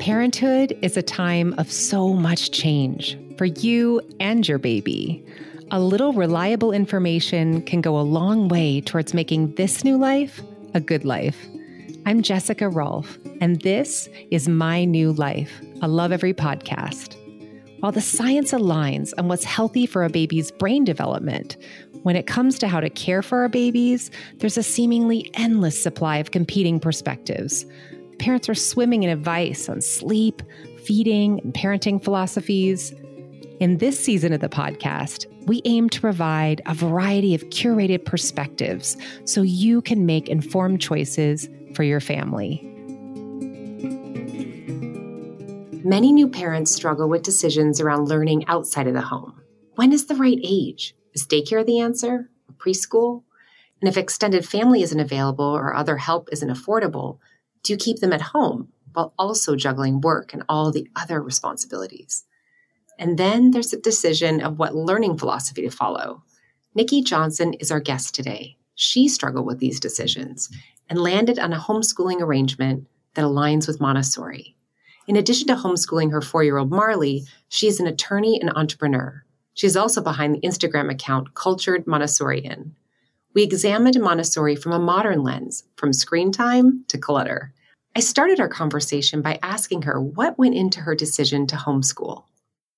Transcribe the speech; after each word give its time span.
Parenthood 0.00 0.76
is 0.82 0.98
a 0.98 1.02
time 1.02 1.54
of 1.56 1.72
so 1.72 2.12
much 2.12 2.50
change 2.50 3.18
for 3.38 3.46
you 3.46 4.02
and 4.20 4.46
your 4.46 4.58
baby. 4.58 5.24
A 5.70 5.80
little 5.80 6.12
reliable 6.12 6.72
information 6.72 7.62
can 7.62 7.80
go 7.80 7.98
a 7.98 8.02
long 8.02 8.48
way 8.48 8.82
towards 8.82 9.14
making 9.14 9.54
this 9.54 9.82
new 9.82 9.96
life 9.96 10.42
a 10.74 10.80
good 10.80 11.06
life. 11.06 11.46
I'm 12.04 12.20
Jessica 12.20 12.68
Rolfe, 12.68 13.18
and 13.40 13.62
this 13.62 14.10
is 14.30 14.46
My 14.46 14.84
New 14.84 15.12
Life, 15.12 15.62
a 15.80 15.88
Lovevery 15.88 16.34
podcast. 16.34 17.16
While 17.84 17.92
the 17.92 18.00
science 18.00 18.52
aligns 18.52 19.12
on 19.18 19.28
what's 19.28 19.44
healthy 19.44 19.84
for 19.84 20.04
a 20.04 20.08
baby's 20.08 20.50
brain 20.50 20.84
development, 20.84 21.58
when 22.04 22.16
it 22.16 22.26
comes 22.26 22.58
to 22.58 22.68
how 22.68 22.80
to 22.80 22.90
care 22.90 23.22
for 23.22 23.40
our 23.40 23.48
babies, 23.48 24.10
there's 24.36 24.58
a 24.58 24.62
seemingly 24.62 25.30
endless 25.32 25.82
supply 25.82 26.18
of 26.18 26.32
competing 26.32 26.78
perspectives. 26.78 27.64
Parents 28.18 28.46
are 28.46 28.54
swimming 28.54 29.02
in 29.02 29.10
advice 29.10 29.70
on 29.70 29.80
sleep, 29.80 30.42
feeding, 30.84 31.40
and 31.40 31.54
parenting 31.54 32.02
philosophies. 32.04 32.92
In 33.58 33.78
this 33.78 33.98
season 33.98 34.34
of 34.34 34.40
the 34.40 34.50
podcast, 34.50 35.24
we 35.46 35.62
aim 35.64 35.88
to 35.88 36.00
provide 36.02 36.60
a 36.66 36.74
variety 36.74 37.34
of 37.34 37.42
curated 37.44 38.04
perspectives 38.04 38.98
so 39.24 39.40
you 39.40 39.80
can 39.80 40.04
make 40.04 40.28
informed 40.28 40.82
choices 40.82 41.48
for 41.74 41.84
your 41.84 42.00
family. 42.00 42.60
Many 45.82 46.12
new 46.12 46.28
parents 46.28 46.70
struggle 46.70 47.08
with 47.08 47.22
decisions 47.22 47.80
around 47.80 48.08
learning 48.08 48.46
outside 48.46 48.86
of 48.86 48.94
the 48.94 49.00
home. 49.00 49.40
When 49.76 49.90
is 49.90 50.04
the 50.04 50.16
right 50.16 50.38
age? 50.44 50.94
Is 51.14 51.26
daycare 51.26 51.64
the 51.64 51.80
answer? 51.80 52.30
Preschool? 52.58 53.22
And 53.80 53.88
if 53.88 53.96
extended 53.96 54.46
family 54.46 54.82
isn't 54.82 54.98
available 54.98 55.44
or 55.44 55.74
other 55.74 55.96
help 55.96 56.28
isn't 56.32 56.48
affordable, 56.48 57.18
do 57.62 57.72
you 57.72 57.76
keep 57.76 57.98
them 57.98 58.12
at 58.12 58.20
home 58.20 58.68
while 58.92 59.14
also 59.18 59.56
juggling 59.56 60.00
work 60.00 60.32
and 60.32 60.42
all 60.48 60.70
the 60.70 60.88
other 60.96 61.22
responsibilities? 61.22 62.24
And 62.98 63.18
then 63.18 63.50
there's 63.50 63.70
the 63.70 63.76
decision 63.76 64.40
of 64.40 64.58
what 64.58 64.74
learning 64.74 65.18
philosophy 65.18 65.62
to 65.62 65.70
follow. 65.70 66.22
Nikki 66.74 67.02
Johnson 67.02 67.54
is 67.54 67.70
our 67.70 67.80
guest 67.80 68.14
today. 68.14 68.56
She 68.74 69.08
struggled 69.08 69.46
with 69.46 69.58
these 69.58 69.80
decisions 69.80 70.50
and 70.88 70.98
landed 70.98 71.38
on 71.38 71.52
a 71.52 71.58
homeschooling 71.58 72.20
arrangement 72.20 72.86
that 73.14 73.24
aligns 73.24 73.66
with 73.66 73.80
Montessori. 73.80 74.56
In 75.06 75.16
addition 75.16 75.48
to 75.48 75.54
homeschooling 75.54 76.10
her 76.10 76.20
four 76.20 76.42
year 76.42 76.58
old 76.58 76.70
Marley, 76.70 77.24
she 77.48 77.66
is 77.66 77.78
an 77.80 77.86
attorney 77.86 78.40
and 78.40 78.50
entrepreneur. 78.54 79.23
She 79.54 79.66
is 79.66 79.76
also 79.76 80.02
behind 80.02 80.34
the 80.34 80.40
Instagram 80.40 80.90
account 80.90 81.34
Cultured 81.34 81.86
Montessorian. 81.86 82.72
We 83.34 83.42
examined 83.42 84.00
Montessori 84.00 84.56
from 84.56 84.72
a 84.72 84.78
modern 84.78 85.22
lens, 85.22 85.64
from 85.76 85.92
screen 85.92 86.32
time 86.32 86.84
to 86.88 86.98
clutter. 86.98 87.52
I 87.96 88.00
started 88.00 88.40
our 88.40 88.48
conversation 88.48 89.22
by 89.22 89.38
asking 89.42 89.82
her 89.82 90.00
what 90.00 90.38
went 90.38 90.56
into 90.56 90.80
her 90.80 90.96
decision 90.96 91.46
to 91.48 91.56
homeschool. 91.56 92.24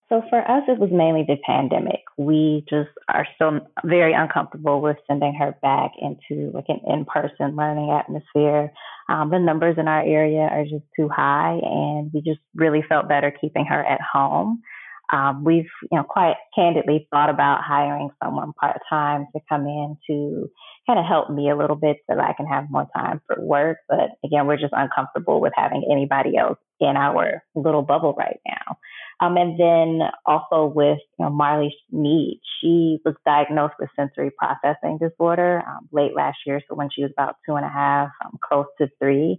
So 0.08 0.22
for 0.30 0.38
us, 0.38 0.62
it 0.68 0.78
was 0.78 0.90
mainly 0.92 1.24
the 1.26 1.36
pandemic. 1.44 2.00
We 2.16 2.64
just 2.70 2.90
are 3.08 3.26
still 3.34 3.60
very 3.84 4.12
uncomfortable 4.12 4.80
with 4.80 4.98
sending 5.08 5.34
her 5.34 5.56
back 5.62 5.92
into 6.00 6.52
like 6.52 6.66
an 6.68 6.80
in-person 6.86 7.56
learning 7.56 7.90
atmosphere. 7.90 8.72
Um, 9.08 9.30
the 9.30 9.38
numbers 9.38 9.76
in 9.78 9.88
our 9.88 10.02
area 10.02 10.42
are 10.42 10.64
just 10.64 10.84
too 10.94 11.08
high, 11.08 11.58
and 11.62 12.10
we 12.12 12.20
just 12.20 12.40
really 12.54 12.84
felt 12.88 13.08
better 13.08 13.32
keeping 13.32 13.64
her 13.66 13.84
at 13.84 14.00
home. 14.00 14.62
Um, 15.12 15.44
we've, 15.44 15.68
you 15.90 15.98
know, 15.98 16.04
quite 16.04 16.36
candidly 16.54 17.06
thought 17.10 17.30
about 17.30 17.62
hiring 17.62 18.10
someone 18.22 18.52
part 18.60 18.80
time 18.88 19.26
to 19.34 19.40
come 19.48 19.66
in 19.66 19.96
to 20.08 20.50
kind 20.86 20.98
of 20.98 21.04
help 21.04 21.30
me 21.30 21.50
a 21.50 21.56
little 21.56 21.76
bit 21.76 21.98
so 22.08 22.16
that 22.16 22.24
I 22.24 22.32
can 22.32 22.46
have 22.46 22.70
more 22.70 22.86
time 22.96 23.20
for 23.26 23.36
work. 23.40 23.78
But 23.88 24.10
again, 24.24 24.46
we're 24.46 24.56
just 24.56 24.74
uncomfortable 24.76 25.40
with 25.40 25.52
having 25.56 25.86
anybody 25.90 26.36
else 26.36 26.58
in 26.80 26.96
our 26.96 27.42
little 27.54 27.82
bubble 27.82 28.14
right 28.14 28.40
now. 28.46 28.76
Um, 29.20 29.36
and 29.36 29.58
then 29.58 30.08
also 30.26 30.66
with 30.66 30.98
you 31.18 31.24
know, 31.24 31.30
Marley's 31.30 31.72
needs, 31.90 32.40
she 32.60 32.98
was 33.04 33.14
diagnosed 33.24 33.74
with 33.78 33.88
sensory 33.96 34.30
processing 34.30 34.98
disorder 34.98 35.62
um, 35.66 35.88
late 35.90 36.14
last 36.14 36.38
year. 36.46 36.60
So 36.68 36.74
when 36.74 36.90
she 36.94 37.02
was 37.02 37.12
about 37.12 37.36
two 37.46 37.54
and 37.54 37.64
a 37.64 37.70
half, 37.70 38.10
um, 38.24 38.38
close 38.46 38.66
to 38.78 38.88
three. 39.00 39.38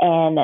And 0.00 0.38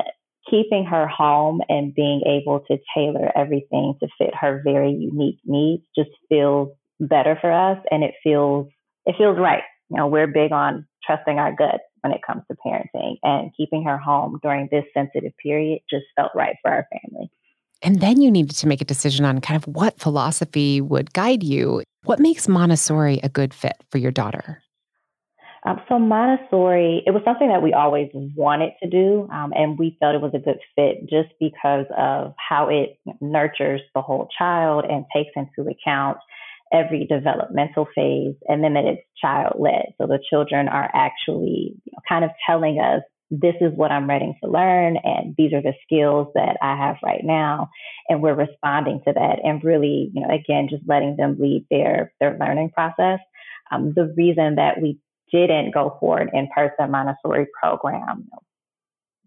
keeping 0.50 0.84
her 0.84 1.06
home 1.06 1.60
and 1.68 1.94
being 1.94 2.22
able 2.26 2.60
to 2.68 2.78
tailor 2.94 3.30
everything 3.36 3.94
to 4.00 4.08
fit 4.18 4.34
her 4.38 4.60
very 4.64 4.90
unique 4.90 5.38
needs 5.44 5.82
just 5.96 6.10
feels 6.28 6.68
better 6.98 7.38
for 7.40 7.50
us 7.50 7.78
and 7.90 8.02
it 8.04 8.14
feels 8.22 8.68
it 9.06 9.14
feels 9.16 9.38
right. 9.38 9.62
You 9.88 9.96
know, 9.96 10.06
we're 10.06 10.26
big 10.26 10.52
on 10.52 10.86
trusting 11.04 11.38
our 11.38 11.54
gut 11.54 11.80
when 12.02 12.12
it 12.12 12.20
comes 12.26 12.42
to 12.50 12.56
parenting 12.64 13.16
and 13.22 13.50
keeping 13.56 13.84
her 13.84 13.98
home 13.98 14.38
during 14.42 14.68
this 14.70 14.84
sensitive 14.94 15.32
period 15.42 15.80
just 15.88 16.04
felt 16.16 16.32
right 16.34 16.56
for 16.62 16.70
our 16.70 16.86
family. 16.92 17.30
And 17.82 18.00
then 18.00 18.20
you 18.20 18.30
needed 18.30 18.56
to 18.56 18.66
make 18.66 18.82
a 18.82 18.84
decision 18.84 19.24
on 19.24 19.40
kind 19.40 19.56
of 19.56 19.66
what 19.74 19.98
philosophy 19.98 20.80
would 20.80 21.12
guide 21.12 21.42
you. 21.42 21.82
What 22.04 22.20
makes 22.20 22.46
Montessori 22.46 23.20
a 23.22 23.28
good 23.28 23.54
fit 23.54 23.76
for 23.90 23.98
your 23.98 24.10
daughter? 24.10 24.62
Um, 25.64 25.80
so 25.88 25.98
Montessori, 25.98 27.02
it 27.06 27.10
was 27.10 27.22
something 27.24 27.48
that 27.48 27.62
we 27.62 27.74
always 27.74 28.08
wanted 28.14 28.72
to 28.82 28.88
do, 28.88 29.28
um, 29.30 29.52
and 29.54 29.78
we 29.78 29.96
felt 30.00 30.14
it 30.14 30.22
was 30.22 30.32
a 30.34 30.38
good 30.38 30.58
fit 30.74 31.02
just 31.08 31.28
because 31.38 31.84
of 31.96 32.34
how 32.36 32.68
it 32.68 32.98
nurtures 33.20 33.82
the 33.94 34.00
whole 34.00 34.28
child 34.36 34.84
and 34.88 35.04
takes 35.14 35.32
into 35.36 35.68
account 35.70 36.16
every 36.72 37.04
developmental 37.04 37.86
phase, 37.94 38.34
and 38.48 38.64
then 38.64 38.74
that 38.74 38.84
it's 38.84 39.02
child 39.20 39.56
led. 39.58 39.92
So 39.98 40.06
the 40.06 40.20
children 40.30 40.68
are 40.68 40.90
actually 40.94 41.74
you 41.84 41.92
know, 41.92 41.98
kind 42.08 42.24
of 42.24 42.30
telling 42.46 42.78
us 42.78 43.02
this 43.30 43.54
is 43.60 43.72
what 43.74 43.92
I'm 43.92 44.08
ready 44.08 44.36
to 44.42 44.50
learn, 44.50 44.96
and 44.96 45.34
these 45.36 45.52
are 45.52 45.62
the 45.62 45.74
skills 45.84 46.28
that 46.34 46.56
I 46.62 46.76
have 46.76 46.96
right 47.04 47.22
now, 47.22 47.68
and 48.08 48.22
we're 48.22 48.34
responding 48.34 49.02
to 49.06 49.12
that, 49.12 49.40
and 49.44 49.62
really, 49.62 50.10
you 50.14 50.22
know, 50.22 50.34
again, 50.34 50.68
just 50.70 50.82
letting 50.88 51.16
them 51.16 51.36
lead 51.38 51.66
their 51.70 52.12
their 52.18 52.36
learning 52.38 52.70
process. 52.70 53.20
Um, 53.70 53.92
the 53.94 54.12
reason 54.16 54.56
that 54.56 54.80
we 54.80 54.98
didn't 55.30 55.72
go 55.72 55.96
for 56.00 56.18
an 56.18 56.30
in-person 56.34 56.90
Montessori 56.90 57.46
program 57.60 58.28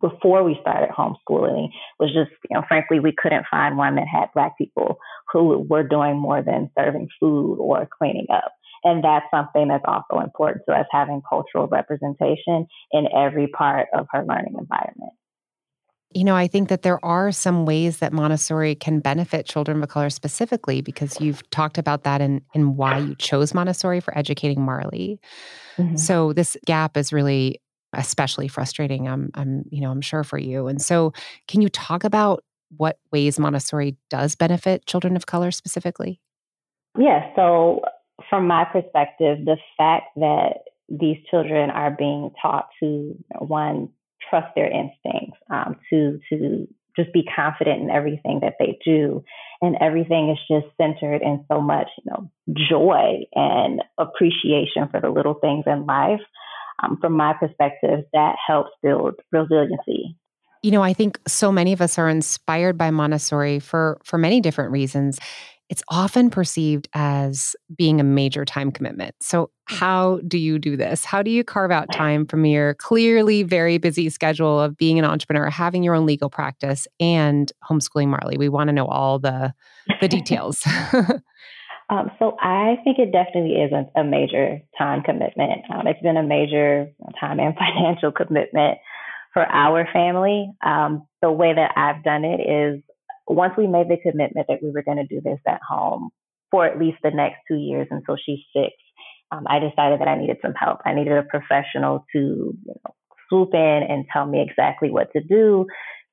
before 0.03 0.43
we 0.43 0.57
started 0.59 0.89
homeschooling 0.89 1.69
was 1.97 2.13
just, 2.13 2.29
you 2.49 2.55
know, 2.55 2.63
frankly, 2.67 2.99
we 2.99 3.13
couldn't 3.17 3.45
find 3.49 3.77
one 3.77 3.95
that 3.95 4.05
had 4.05 4.27
Black 4.35 4.57
people 4.57 4.97
who 5.31 5.65
were 5.69 5.87
doing 5.87 6.17
more 6.17 6.43
than 6.43 6.69
serving 6.77 7.07
food 7.21 7.55
or 7.55 7.87
cleaning 7.97 8.27
up. 8.31 8.51
And 8.83 9.01
that's 9.01 9.25
something 9.31 9.69
that's 9.69 9.85
also 9.87 10.21
important 10.21 10.65
to 10.67 10.75
us 10.75 10.85
having 10.91 11.21
cultural 11.27 11.67
representation 11.67 12.67
in 12.91 13.07
every 13.15 13.47
part 13.47 13.87
of 13.97 14.07
her 14.11 14.25
learning 14.25 14.55
environment. 14.59 15.13
You 16.15 16.23
know, 16.23 16.35
I 16.35 16.47
think 16.47 16.69
that 16.69 16.83
there 16.83 17.03
are 17.03 17.31
some 17.31 17.65
ways 17.65 17.97
that 17.97 18.13
Montessori 18.13 18.75
can 18.75 18.99
benefit 18.99 19.45
children 19.45 19.81
of 19.81 19.89
color 19.89 20.09
specifically 20.09 20.81
because 20.81 21.19
you've 21.19 21.47
talked 21.49 21.77
about 21.77 22.03
that 22.03 22.21
in, 22.21 22.41
in 22.53 22.75
why 22.75 22.99
you 22.99 23.15
chose 23.15 23.53
Montessori 23.53 23.99
for 23.99 24.17
educating 24.17 24.61
Marley. 24.61 25.19
Mm-hmm. 25.77 25.95
So 25.97 26.33
this 26.33 26.55
gap 26.65 26.97
is 26.97 27.11
really 27.11 27.59
especially 27.93 28.47
frustrating. 28.47 29.07
I'm, 29.07 29.29
I'm, 29.35 29.63
you 29.69 29.81
know, 29.81 29.91
I'm 29.91 30.01
sure 30.01 30.23
for 30.23 30.37
you. 30.37 30.67
And 30.67 30.81
so, 30.81 31.13
can 31.47 31.61
you 31.61 31.69
talk 31.69 32.03
about 32.03 32.43
what 32.77 32.97
ways 33.11 33.39
Montessori 33.39 33.95
does 34.09 34.35
benefit 34.35 34.85
children 34.85 35.15
of 35.15 35.25
color 35.25 35.51
specifically? 35.51 36.19
Yeah. 36.97 37.29
So, 37.35 37.81
from 38.29 38.47
my 38.47 38.65
perspective, 38.65 39.45
the 39.45 39.57
fact 39.77 40.07
that 40.15 40.63
these 40.89 41.17
children 41.29 41.69
are 41.69 41.91
being 41.91 42.31
taught 42.41 42.67
to 42.79 43.15
one 43.39 43.89
trust 44.29 44.53
their 44.55 44.69
instincts, 44.69 45.37
um, 45.49 45.75
to 45.89 46.19
to 46.29 46.67
just 46.95 47.11
be 47.11 47.23
confident 47.23 47.81
in 47.81 47.89
everything 47.89 48.39
that 48.41 48.55
they 48.59 48.77
do, 48.85 49.23
and 49.61 49.75
everything 49.81 50.29
is 50.29 50.37
just 50.49 50.73
centered 50.77 51.21
in 51.21 51.43
so 51.51 51.59
much, 51.59 51.87
you 52.03 52.11
know, 52.11 52.29
joy 52.69 53.25
and 53.33 53.81
appreciation 53.97 54.87
for 54.91 55.01
the 55.01 55.09
little 55.09 55.35
things 55.35 55.63
in 55.65 55.85
life. 55.85 56.21
Um, 56.81 56.97
from 56.99 57.13
my 57.13 57.33
perspective, 57.33 58.05
that 58.13 58.35
helps 58.45 58.71
build 58.81 59.15
resiliency. 59.31 60.17
You 60.63 60.71
know, 60.71 60.81
I 60.81 60.93
think 60.93 61.19
so 61.27 61.51
many 61.51 61.73
of 61.73 61.81
us 61.81 61.97
are 61.97 62.09
inspired 62.09 62.77
by 62.77 62.89
Montessori 62.89 63.59
for 63.59 63.99
for 64.03 64.17
many 64.17 64.39
different 64.39 64.71
reasons 64.71 65.19
it's 65.69 65.83
often 65.89 66.29
perceived 66.29 66.87
as 66.93 67.55
being 67.75 67.99
a 67.99 68.03
major 68.03 68.45
time 68.45 68.71
commitment. 68.71 69.15
So, 69.21 69.45
mm. 69.45 69.49
how 69.65 70.19
do 70.27 70.37
you 70.37 70.59
do 70.59 70.75
this? 70.75 71.05
How 71.05 71.23
do 71.23 71.31
you 71.31 71.43
carve 71.43 71.71
out 71.71 71.91
time 71.91 72.25
from 72.25 72.45
your 72.45 72.75
clearly 72.75 73.43
very 73.43 73.77
busy 73.77 74.09
schedule 74.09 74.59
of 74.59 74.77
being 74.77 74.99
an 74.99 75.05
entrepreneur, 75.05 75.49
having 75.49 75.83
your 75.83 75.95
own 75.95 76.05
legal 76.05 76.29
practice, 76.29 76.87
and 76.99 77.51
homeschooling 77.69 78.07
Marley? 78.07 78.37
We 78.37 78.49
want 78.49 78.67
to 78.67 78.73
know 78.73 78.87
all 78.87 79.19
the 79.19 79.53
the 80.01 80.07
details. 80.09 80.65
um, 81.89 82.11
so, 82.19 82.35
I 82.39 82.75
think 82.83 82.99
it 82.99 83.11
definitely 83.11 83.55
is 83.55 83.71
a, 83.71 84.01
a 84.01 84.03
major 84.03 84.59
time 84.77 85.01
commitment. 85.01 85.63
Um, 85.73 85.87
it's 85.87 86.01
been 86.01 86.17
a 86.17 86.23
major 86.23 86.91
time 87.19 87.39
and 87.39 87.55
financial 87.57 88.11
commitment 88.11 88.79
for 89.33 89.43
our 89.43 89.87
family. 89.91 90.51
Um, 90.63 91.07
the 91.21 91.31
way 91.31 91.53
that 91.55 91.71
I've 91.75 92.03
done 92.03 92.25
it 92.25 92.41
is 92.41 92.83
once 93.27 93.53
we 93.57 93.67
made 93.67 93.87
the 93.89 93.97
commitment 93.97 94.47
that 94.47 94.59
we 94.61 94.71
were 94.71 94.83
going 94.83 94.97
to 94.97 95.07
do 95.07 95.21
this 95.21 95.39
at 95.47 95.61
home 95.67 96.09
for 96.51 96.65
at 96.65 96.79
least 96.79 96.97
the 97.03 97.11
next 97.11 97.37
two 97.47 97.55
years 97.55 97.87
until 97.89 98.17
she's 98.17 98.39
six, 98.55 98.73
um, 99.31 99.45
I 99.47 99.59
decided 99.59 99.99
that 99.99 100.07
I 100.07 100.17
needed 100.17 100.37
some 100.41 100.53
help. 100.53 100.79
I 100.85 100.93
needed 100.93 101.13
a 101.13 101.23
professional 101.23 102.05
to 102.13 102.19
you 102.19 102.57
know, 102.65 102.93
swoop 103.29 103.53
in 103.53 103.83
and 103.89 104.05
tell 104.11 104.25
me 104.25 104.45
exactly 104.47 104.91
what 104.91 105.11
to 105.13 105.21
do 105.21 105.65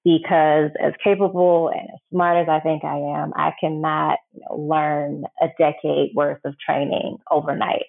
because 0.05 0.71
as 0.83 0.95
capable 1.05 1.69
and 1.69 1.89
as 1.93 2.01
smart 2.11 2.39
as 2.39 2.49
I 2.49 2.61
think 2.61 2.85
I 2.85 2.97
am, 2.97 3.33
I 3.37 3.53
cannot 3.61 4.19
you 4.33 4.41
know, 4.49 4.57
learn 4.57 5.25
a 5.43 5.49
decade 5.59 6.13
worth 6.15 6.41
of 6.45 6.55
training 6.59 7.19
overnight. 7.31 7.85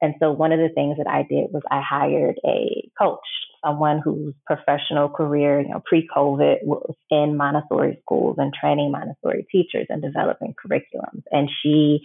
And 0.00 0.14
so 0.20 0.30
one 0.30 0.52
of 0.52 0.58
the 0.58 0.68
things 0.74 0.96
that 0.98 1.08
I 1.08 1.22
did 1.22 1.50
was 1.52 1.62
I 1.70 1.80
hired 1.80 2.36
a 2.46 2.88
coach, 2.98 3.26
someone 3.64 4.00
whose 4.02 4.34
professional 4.46 5.08
career, 5.08 5.60
you 5.60 5.68
know, 5.68 5.82
pre-COVID 5.84 6.58
was 6.62 6.94
in 7.10 7.36
Montessori 7.36 7.98
schools 8.02 8.36
and 8.38 8.52
training 8.54 8.92
Montessori 8.92 9.46
teachers 9.50 9.86
and 9.88 10.00
developing 10.00 10.54
curriculums. 10.54 11.22
And 11.32 11.50
she 11.62 12.00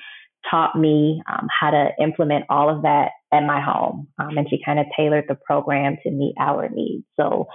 taught 0.50 0.78
me 0.78 1.22
um, 1.32 1.48
how 1.48 1.72
to 1.72 1.90
implement 2.02 2.46
all 2.50 2.70
of 2.76 2.82
that 2.82 3.12
at 3.32 3.42
my 3.42 3.62
home. 3.62 4.08
Um, 4.20 4.38
and 4.38 4.48
she 4.50 4.60
kind 4.64 4.80
of 4.80 4.88
tailored 4.98 5.26
the 5.28 5.36
program 5.36 5.98
to 6.04 6.12
meet 6.12 6.36
our 6.40 6.70
needs. 6.70 7.06
So 7.20 7.48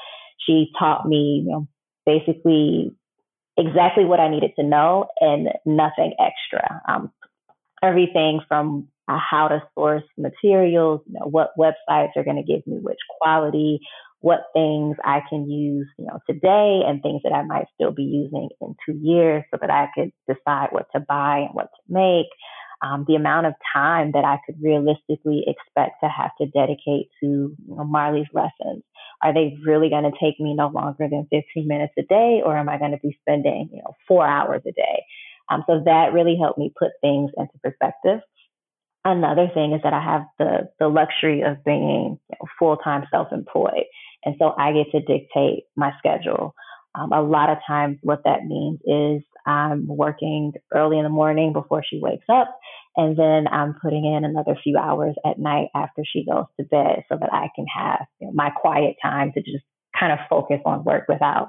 she 0.46 0.69
taught 0.79 1.06
me, 1.06 1.43
you 1.44 1.52
know, 1.52 1.69
basically 2.06 2.96
exactly 3.56 4.05
what 4.05 4.20
I 4.20 4.31
needed 4.31 4.52
to 4.58 4.64
know 4.64 5.06
and 5.20 5.49
nothing 5.67 6.14
extra. 6.19 6.81
Um, 6.88 7.12
everything 7.82 8.41
from 8.49 8.88
uh, 9.08 9.19
how 9.19 9.49
to 9.49 9.62
source 9.75 10.05
materials, 10.16 11.00
you 11.06 11.14
know, 11.19 11.26
what 11.26 11.52
websites 11.58 12.16
are 12.16 12.25
going 12.25 12.37
to 12.37 12.43
give 12.43 12.66
me 12.66 12.78
which 12.81 12.99
quality, 13.20 13.81
what 14.20 14.46
things 14.52 14.96
I 15.05 15.20
can 15.28 15.49
use, 15.49 15.88
you 15.99 16.06
know, 16.06 16.19
today 16.28 16.82
and 16.87 17.02
things 17.02 17.22
that 17.25 17.32
I 17.32 17.43
might 17.43 17.66
still 17.75 17.93
be 17.93 18.02
using 18.02 18.49
in 18.60 18.76
two 18.84 18.99
years 19.00 19.44
so 19.50 19.58
that 19.60 19.70
I 19.70 19.88
could 19.94 20.12
decide 20.26 20.69
what 20.70 20.87
to 20.94 21.00
buy 21.00 21.38
and 21.46 21.55
what 21.55 21.70
to 21.75 21.93
make 21.93 22.26
um, 22.82 23.05
the 23.08 23.14
amount 23.14 23.46
of 23.46 23.55
time 23.72 24.12
that 24.12 24.25
I 24.25 24.38
could 24.46 24.56
realistically 24.62 25.44
expect 25.46 25.96
to 26.02 26.08
have 26.08 26.31
to 26.40 26.46
dedicate 26.46 27.10
to 27.20 27.26
you 27.26 27.56
know, 27.66 27.84
Marley's 27.84 28.28
lessons. 28.32 28.84
Are 29.22 29.34
they 29.34 29.56
really 29.64 29.90
going 29.90 30.05
to 30.05 30.16
take 30.20 30.38
me 30.38 30.55
no 30.55 30.69
longer 30.69 31.08
than 31.10 31.26
15 31.31 31.66
minutes 31.66 31.94
a 31.99 32.02
day, 32.02 32.40
or 32.44 32.56
am 32.56 32.69
I 32.69 32.78
going 32.78 32.93
to 32.93 32.99
be 33.02 33.19
spending 33.22 33.70
you 33.72 33.78
know 33.78 33.94
four 34.06 34.26
hours 34.26 34.62
a 34.66 34.72
day? 34.72 35.02
Um, 35.50 35.64
so 35.66 35.82
that 35.87 36.12
really 36.12 36.37
helped 36.40 36.58
me 36.58 36.72
put 36.78 36.90
things 37.00 37.31
into 37.37 37.58
perspective. 37.62 38.20
Another 39.08 39.49
thing 39.55 39.72
is 39.72 39.81
that 39.84 39.94
I 39.94 40.02
have 40.05 40.26
the 40.38 40.69
the 40.78 40.88
luxury 40.88 41.40
of 41.40 41.64
being 41.64 42.19
you 42.28 42.37
know, 42.38 42.49
full 42.58 42.76
time 42.76 43.05
self 43.10 43.28
employed, 43.32 43.87
and 44.22 44.34
so 44.38 44.52
I 44.58 44.72
get 44.72 44.90
to 44.93 45.00
dictate 45.00 45.64
my 45.76 45.93
schedule. 45.99 46.55
Um, 46.94 47.12
a 47.12 47.22
lot 47.22 47.49
of 47.49 47.56
times, 47.66 47.96
what 48.02 48.20
that 48.25 48.44
means 48.44 48.81
is 48.84 49.22
I'm 49.46 49.87
working 49.87 50.52
early 50.75 50.99
in 50.99 51.05
the 51.05 51.08
morning 51.08 51.55
before 51.55 51.82
she 51.88 51.99
wakes 51.99 52.26
up, 52.31 52.55
and 52.99 53.16
then 53.16 53.49
I'm 53.50 53.76
putting 53.81 54.05
in 54.05 54.26
another 54.26 54.58
few 54.62 54.76
hours 54.76 55.14
at 55.25 55.38
night 55.38 55.69
after 55.75 56.02
she 56.05 56.26
goes 56.26 56.44
to 56.60 56.66
bed 56.66 57.05
so 57.08 57.16
that 57.19 57.32
I 57.32 57.49
can 57.56 57.64
have 57.75 58.00
you 58.20 58.26
know, 58.26 58.34
my 58.34 58.50
quiet 58.50 58.96
time 59.02 59.32
to 59.32 59.40
just 59.40 59.64
kind 59.99 60.12
of 60.12 60.19
focus 60.28 60.60
on 60.66 60.84
work 60.84 61.05
without 61.08 61.49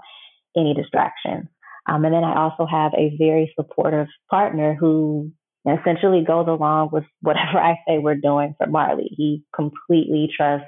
any 0.55 0.73
distractions. 0.73 1.49
Um, 1.89 2.05
and 2.05 2.13
then 2.13 2.23
I 2.23 2.41
also 2.41 2.65
have 2.65 2.93
a 2.93 3.17
very 3.17 3.51
supportive 3.59 4.07
partner 4.29 4.77
who 4.79 5.33
essentially 5.77 6.23
goes 6.25 6.47
along 6.47 6.89
with 6.91 7.05
whatever 7.21 7.59
I 7.59 7.75
say 7.87 7.97
we're 7.97 8.15
doing 8.15 8.55
for 8.57 8.67
Marley. 8.67 9.09
He 9.15 9.43
completely 9.53 10.29
trusts 10.35 10.67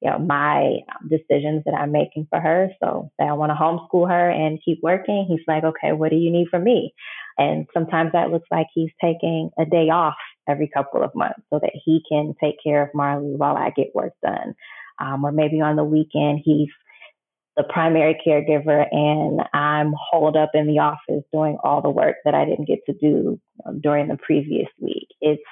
you 0.00 0.10
know, 0.10 0.18
my 0.18 0.78
decisions 1.08 1.64
that 1.64 1.74
I'm 1.74 1.90
making 1.90 2.28
for 2.30 2.40
her. 2.40 2.68
So 2.82 3.10
say 3.18 3.26
I 3.26 3.32
want 3.32 3.50
to 3.50 3.56
homeschool 3.56 4.08
her 4.08 4.30
and 4.30 4.60
keep 4.64 4.78
working. 4.82 5.26
He's 5.28 5.44
like, 5.48 5.64
okay, 5.64 5.92
what 5.92 6.10
do 6.10 6.16
you 6.16 6.30
need 6.30 6.48
from 6.48 6.64
me? 6.64 6.94
And 7.36 7.66
sometimes 7.74 8.12
that 8.12 8.30
looks 8.30 8.46
like 8.50 8.68
he's 8.72 8.90
taking 9.02 9.50
a 9.58 9.64
day 9.64 9.90
off 9.90 10.14
every 10.48 10.70
couple 10.72 11.02
of 11.02 11.14
months 11.14 11.40
so 11.52 11.58
that 11.60 11.72
he 11.84 12.00
can 12.08 12.34
take 12.40 12.56
care 12.62 12.82
of 12.82 12.94
Marley 12.94 13.34
while 13.36 13.56
I 13.56 13.70
get 13.70 13.94
work 13.94 14.12
done. 14.22 14.54
Um, 15.00 15.24
or 15.24 15.32
maybe 15.32 15.60
on 15.60 15.76
the 15.76 15.84
weekend, 15.84 16.40
he's 16.44 16.68
the 17.56 17.64
primary 17.64 18.16
caregiver 18.24 18.86
and 18.90 19.40
I'm 19.52 19.92
holed 20.10 20.36
up 20.36 20.50
in 20.54 20.68
the 20.68 20.78
office 20.78 21.24
doing 21.32 21.58
all 21.62 21.82
the 21.82 21.90
work 21.90 22.16
that 22.24 22.34
I 22.34 22.44
didn't 22.44 22.68
get 22.68 22.78
to 22.86 22.92
do 22.92 23.40
during 23.72 24.08
the 24.08 24.16
previous 24.16 24.68
week. 24.80 25.08
It's 25.20 25.42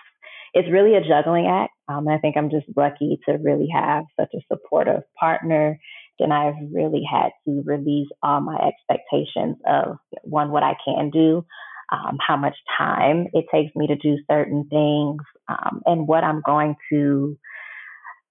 it's 0.54 0.72
really 0.72 0.94
a 0.94 1.06
juggling 1.06 1.46
act. 1.46 1.72
Um, 1.86 2.08
I 2.08 2.16
think 2.18 2.36
I'm 2.36 2.50
just 2.50 2.66
lucky 2.74 3.20
to 3.28 3.34
really 3.34 3.68
have 3.74 4.04
such 4.18 4.30
a 4.34 4.40
supportive 4.50 5.02
partner. 5.20 5.78
And 6.18 6.32
I've 6.32 6.54
really 6.72 7.02
had 7.10 7.28
to 7.44 7.62
release 7.66 8.08
all 8.22 8.40
my 8.40 8.56
expectations 8.56 9.56
of 9.66 9.98
one, 10.22 10.50
what 10.50 10.62
I 10.62 10.74
can 10.82 11.10
do, 11.10 11.44
um, 11.92 12.16
how 12.26 12.36
much 12.36 12.56
time 12.78 13.26
it 13.34 13.44
takes 13.52 13.76
me 13.76 13.86
to 13.88 13.96
do 13.96 14.16
certain 14.30 14.66
things, 14.70 15.20
um, 15.48 15.82
and 15.84 16.08
what 16.08 16.24
I'm 16.24 16.42
going 16.44 16.74
to, 16.90 17.36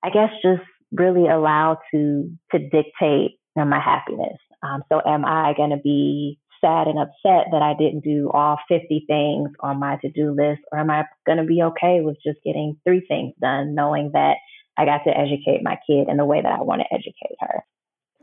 I 0.03 0.09
guess, 0.09 0.29
just 0.41 0.67
really 0.91 1.27
allow 1.29 1.77
to 1.91 2.31
to 2.51 2.59
dictate 2.59 3.37
you 3.55 3.57
know, 3.57 3.65
my 3.65 3.79
happiness. 3.79 4.37
Um, 4.63 4.81
so, 4.89 4.99
am 5.05 5.25
I 5.25 5.53
going 5.55 5.69
to 5.69 5.77
be 5.77 6.39
sad 6.65 6.87
and 6.87 6.97
upset 6.97 7.47
that 7.51 7.61
I 7.61 7.75
didn't 7.77 8.03
do 8.03 8.31
all 8.33 8.57
50 8.67 9.05
things 9.07 9.49
on 9.59 9.79
my 9.79 9.97
to 10.01 10.09
do 10.09 10.31
list? 10.31 10.61
Or 10.71 10.79
am 10.79 10.89
I 10.89 11.03
going 11.25 11.37
to 11.37 11.43
be 11.43 11.61
okay 11.61 12.01
with 12.01 12.17
just 12.25 12.39
getting 12.43 12.77
three 12.83 13.05
things 13.07 13.33
done, 13.39 13.75
knowing 13.75 14.11
that 14.13 14.37
I 14.77 14.85
got 14.85 15.03
to 15.05 15.15
educate 15.15 15.61
my 15.61 15.77
kid 15.87 16.07
in 16.09 16.17
the 16.17 16.25
way 16.25 16.41
that 16.41 16.51
I 16.51 16.63
want 16.63 16.81
to 16.81 16.93
educate 16.93 17.35
her? 17.39 17.63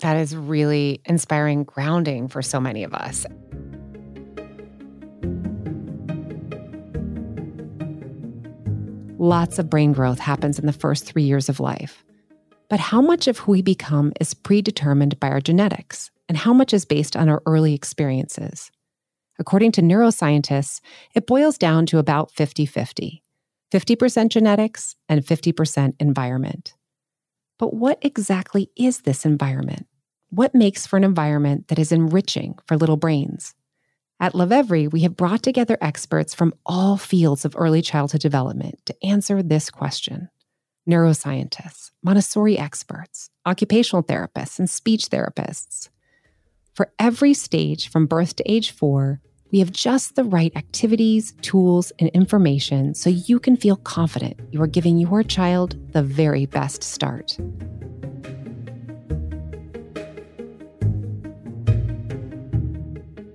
That 0.00 0.16
is 0.16 0.34
really 0.34 1.00
inspiring 1.04 1.62
grounding 1.62 2.26
for 2.26 2.42
so 2.42 2.60
many 2.60 2.82
of 2.82 2.92
us. 2.92 3.24
Lots 9.18 9.60
of 9.60 9.70
brain 9.70 9.92
growth 9.92 10.18
happens 10.18 10.58
in 10.58 10.66
the 10.66 10.72
first 10.72 11.04
three 11.04 11.22
years 11.22 11.48
of 11.48 11.60
life. 11.60 12.04
But 12.68 12.80
how 12.80 13.00
much 13.00 13.28
of 13.28 13.38
who 13.38 13.52
we 13.52 13.62
become 13.62 14.12
is 14.18 14.34
predetermined 14.34 15.20
by 15.20 15.28
our 15.28 15.40
genetics? 15.40 16.10
And 16.32 16.38
how 16.38 16.54
much 16.54 16.72
is 16.72 16.86
based 16.86 17.14
on 17.14 17.28
our 17.28 17.42
early 17.44 17.74
experiences. 17.74 18.70
According 19.38 19.72
to 19.72 19.82
neuroscientists, 19.82 20.80
it 21.14 21.26
boils 21.26 21.58
down 21.58 21.84
to 21.84 21.98
about 21.98 22.30
50 22.30 22.64
50 22.64 23.22
50% 23.70 24.28
genetics 24.30 24.96
and 25.10 25.22
50% 25.22 25.94
environment. 26.00 26.72
But 27.58 27.74
what 27.74 27.98
exactly 28.00 28.70
is 28.76 29.02
this 29.02 29.26
environment? 29.26 29.86
What 30.30 30.54
makes 30.54 30.86
for 30.86 30.96
an 30.96 31.04
environment 31.04 31.68
that 31.68 31.78
is 31.78 31.92
enriching 31.92 32.54
for 32.64 32.78
little 32.78 32.96
brains? 32.96 33.54
At 34.18 34.32
Lovevery, 34.32 34.90
we 34.90 35.00
have 35.00 35.18
brought 35.18 35.42
together 35.42 35.76
experts 35.82 36.34
from 36.34 36.54
all 36.64 36.96
fields 36.96 37.44
of 37.44 37.54
early 37.58 37.82
childhood 37.82 38.22
development 38.22 38.80
to 38.86 38.96
answer 39.04 39.42
this 39.42 39.68
question. 39.68 40.30
Neuroscientists, 40.88 41.90
Montessori 42.02 42.58
experts, 42.58 43.28
occupational 43.44 44.02
therapists, 44.02 44.58
and 44.58 44.70
speech 44.70 45.10
therapists. 45.10 45.90
For 46.74 46.90
every 46.98 47.34
stage 47.34 47.90
from 47.90 48.06
birth 48.06 48.36
to 48.36 48.50
age 48.50 48.70
four, 48.70 49.20
we 49.50 49.58
have 49.58 49.70
just 49.70 50.16
the 50.16 50.24
right 50.24 50.50
activities, 50.56 51.34
tools, 51.42 51.92
and 51.98 52.08
information 52.10 52.94
so 52.94 53.10
you 53.10 53.38
can 53.38 53.58
feel 53.58 53.76
confident 53.76 54.40
you 54.50 54.62
are 54.62 54.66
giving 54.66 54.96
your 54.96 55.22
child 55.22 55.76
the 55.92 56.02
very 56.02 56.46
best 56.46 56.82
start. 56.82 57.36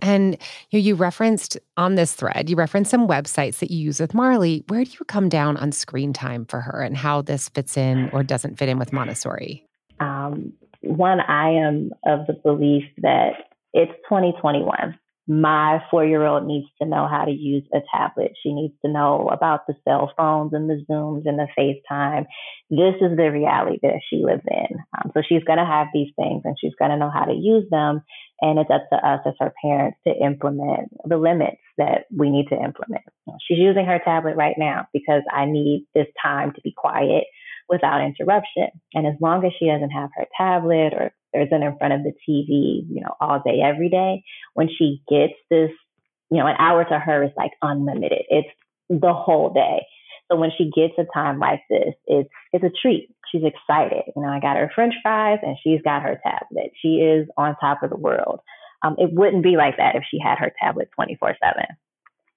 And 0.02 0.38
you, 0.72 0.96
referenced 0.96 1.60
on 1.76 1.94
this 1.94 2.14
thread, 2.14 2.50
you 2.50 2.56
referenced 2.56 2.90
some 2.90 3.08
websites 3.08 3.60
that 3.60 3.70
you 3.70 3.78
use 3.78 4.00
with 4.00 4.16
Marley. 4.16 4.64
Where 4.68 4.84
do 4.84 4.90
you 4.90 5.06
come 5.06 5.30
down 5.30 5.58
on 5.58 5.72
screen 5.74 6.12
time 6.12 6.46
for 6.46 6.62
her 6.62 6.82
and 6.82 6.98
how 6.98 7.22
this 7.22 7.50
fits 7.50 7.78
in 7.78 8.10
or 8.14 8.24
doesn't 8.24 8.58
fit 8.58 8.70
in 8.70 8.80
with 8.80 8.92
Montessori? 8.94 9.68
Um, 10.00 10.54
one, 10.82 11.20
I 11.20 11.52
am 11.52 11.92
of 12.06 12.28
the 12.28 12.34
belief 12.34 12.84
that 13.02 13.34
it's 13.74 13.92
2021. 14.10 14.98
My 15.30 15.84
four 15.92 16.06
year 16.06 16.26
old 16.26 16.46
needs 16.46 16.68
to 16.82 16.88
know 16.88 17.06
how 17.06 17.26
to 17.26 17.32
use 17.32 17.64
a 17.74 17.80
tablet. 17.94 18.32
She 18.42 18.54
needs 18.54 18.74
to 18.86 18.92
know 18.92 19.28
about 19.30 19.68
the 19.68 19.76
cell 19.84 20.14
phones 20.16 20.54
and 20.54 20.70
the 20.70 20.86
Zooms 20.90 21.24
and 21.26 21.38
the 21.38 21.48
FaceTime. 21.58 22.26
This 22.70 22.96
is 23.02 23.18
the 23.18 23.30
reality 23.30 23.78
that 23.82 24.00
she 24.10 24.24
lives 24.24 24.44
in. 24.50 24.78
Um, 24.98 25.12
so 25.14 25.22
she's 25.28 25.44
going 25.44 25.60
to 25.60 25.66
have 25.66 25.88
these 25.94 26.14
things 26.16 26.44
and 26.46 26.56
she's 26.60 26.76
going 26.80 26.92
to 26.92 26.98
know 26.98 27.12
how 27.14 27.26
to 27.26 27.34
use 27.34 27.66
them. 27.70 28.04
And 28.40 28.58
it's 28.58 28.72
up 28.72 28.88
to 28.90 28.96
us 28.96 29.20
as 29.26 29.34
her 29.40 29.52
parents 29.62 29.98
to 30.08 30.14
implement 30.14 30.92
the 31.04 31.18
limits 31.18 31.62
that 31.78 32.06
we 32.16 32.30
need 32.30 32.48
to 32.48 32.56
implement. 32.56 33.04
She's 33.46 33.60
using 33.60 33.86
her 33.86 34.00
tablet 34.00 34.38
right 34.38 34.56
now 34.58 34.88
because 34.94 35.24
I 35.30 35.46
need 35.46 35.88
this 35.94 36.08
time 36.24 36.54
to 36.54 36.62
be 36.62 36.72
quiet 36.72 37.26
without 37.70 38.02
interruption. 38.02 38.70
And 38.94 39.06
as 39.08 39.16
long 39.22 39.46
as 39.46 39.52
she 39.58 39.68
doesn't 39.68 39.92
have 39.92 40.10
her 40.16 40.26
tablet 40.38 40.94
or 40.94 41.12
isn't 41.34 41.64
in 41.64 41.78
front 41.78 41.94
of 41.94 42.04
the 42.04 42.14
TV, 42.28 42.86
you 42.90 43.02
know, 43.02 43.14
all 43.20 43.42
day, 43.44 43.62
every 43.64 43.90
day, 43.90 44.24
when 44.54 44.70
she 44.70 45.02
gets 45.10 45.34
this, 45.50 45.72
you 46.30 46.38
know, 46.38 46.48
an 46.48 46.56
hour 46.60 46.84
to 46.84 47.00
her 47.00 47.24
is 47.24 47.32
like 47.38 47.52
unlimited. 47.62 48.24
It's 48.30 48.50
the 48.90 49.14
whole 49.14 49.54
day. 49.54 49.86
So 50.30 50.38
when 50.38 50.52
she 50.58 50.72
gets 50.76 50.94
a 50.98 51.06
time 51.14 51.40
like 51.40 51.62
this, 51.70 51.94
it's 52.06 52.30
it's 52.52 52.64
a 52.64 52.72
treat. 52.82 53.10
She's 53.32 53.44
excited. 53.44 54.04
You 54.16 54.22
know, 54.22 54.30
I 54.30 54.40
got 54.40 54.58
her 54.58 54.72
French 54.74 54.94
fries 55.02 55.40
and 55.42 55.58
she's 55.64 55.82
got 55.82 56.02
her 56.02 56.20
tablet. 56.22 56.72
She 56.82 56.98
is 56.98 57.28
on 57.38 57.56
top 57.62 57.84
of 57.84 57.90
the 57.90 57.98
world. 57.98 58.40
Um, 58.84 58.96
it 58.98 59.10
wouldn't 59.12 59.44
be 59.44 59.56
like 59.58 59.78
that 59.78 59.96
if 59.96 60.04
she 60.10 60.20
had 60.20 60.38
her 60.40 60.52
tablet 60.62 60.90
24 60.96 61.36
seven. 61.42 61.66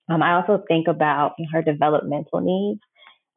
Um, 0.09 0.23
I 0.23 0.35
also 0.35 0.63
think 0.67 0.89
about 0.89 1.35
her 1.53 1.63
developmental 1.63 2.41
needs. 2.41 2.81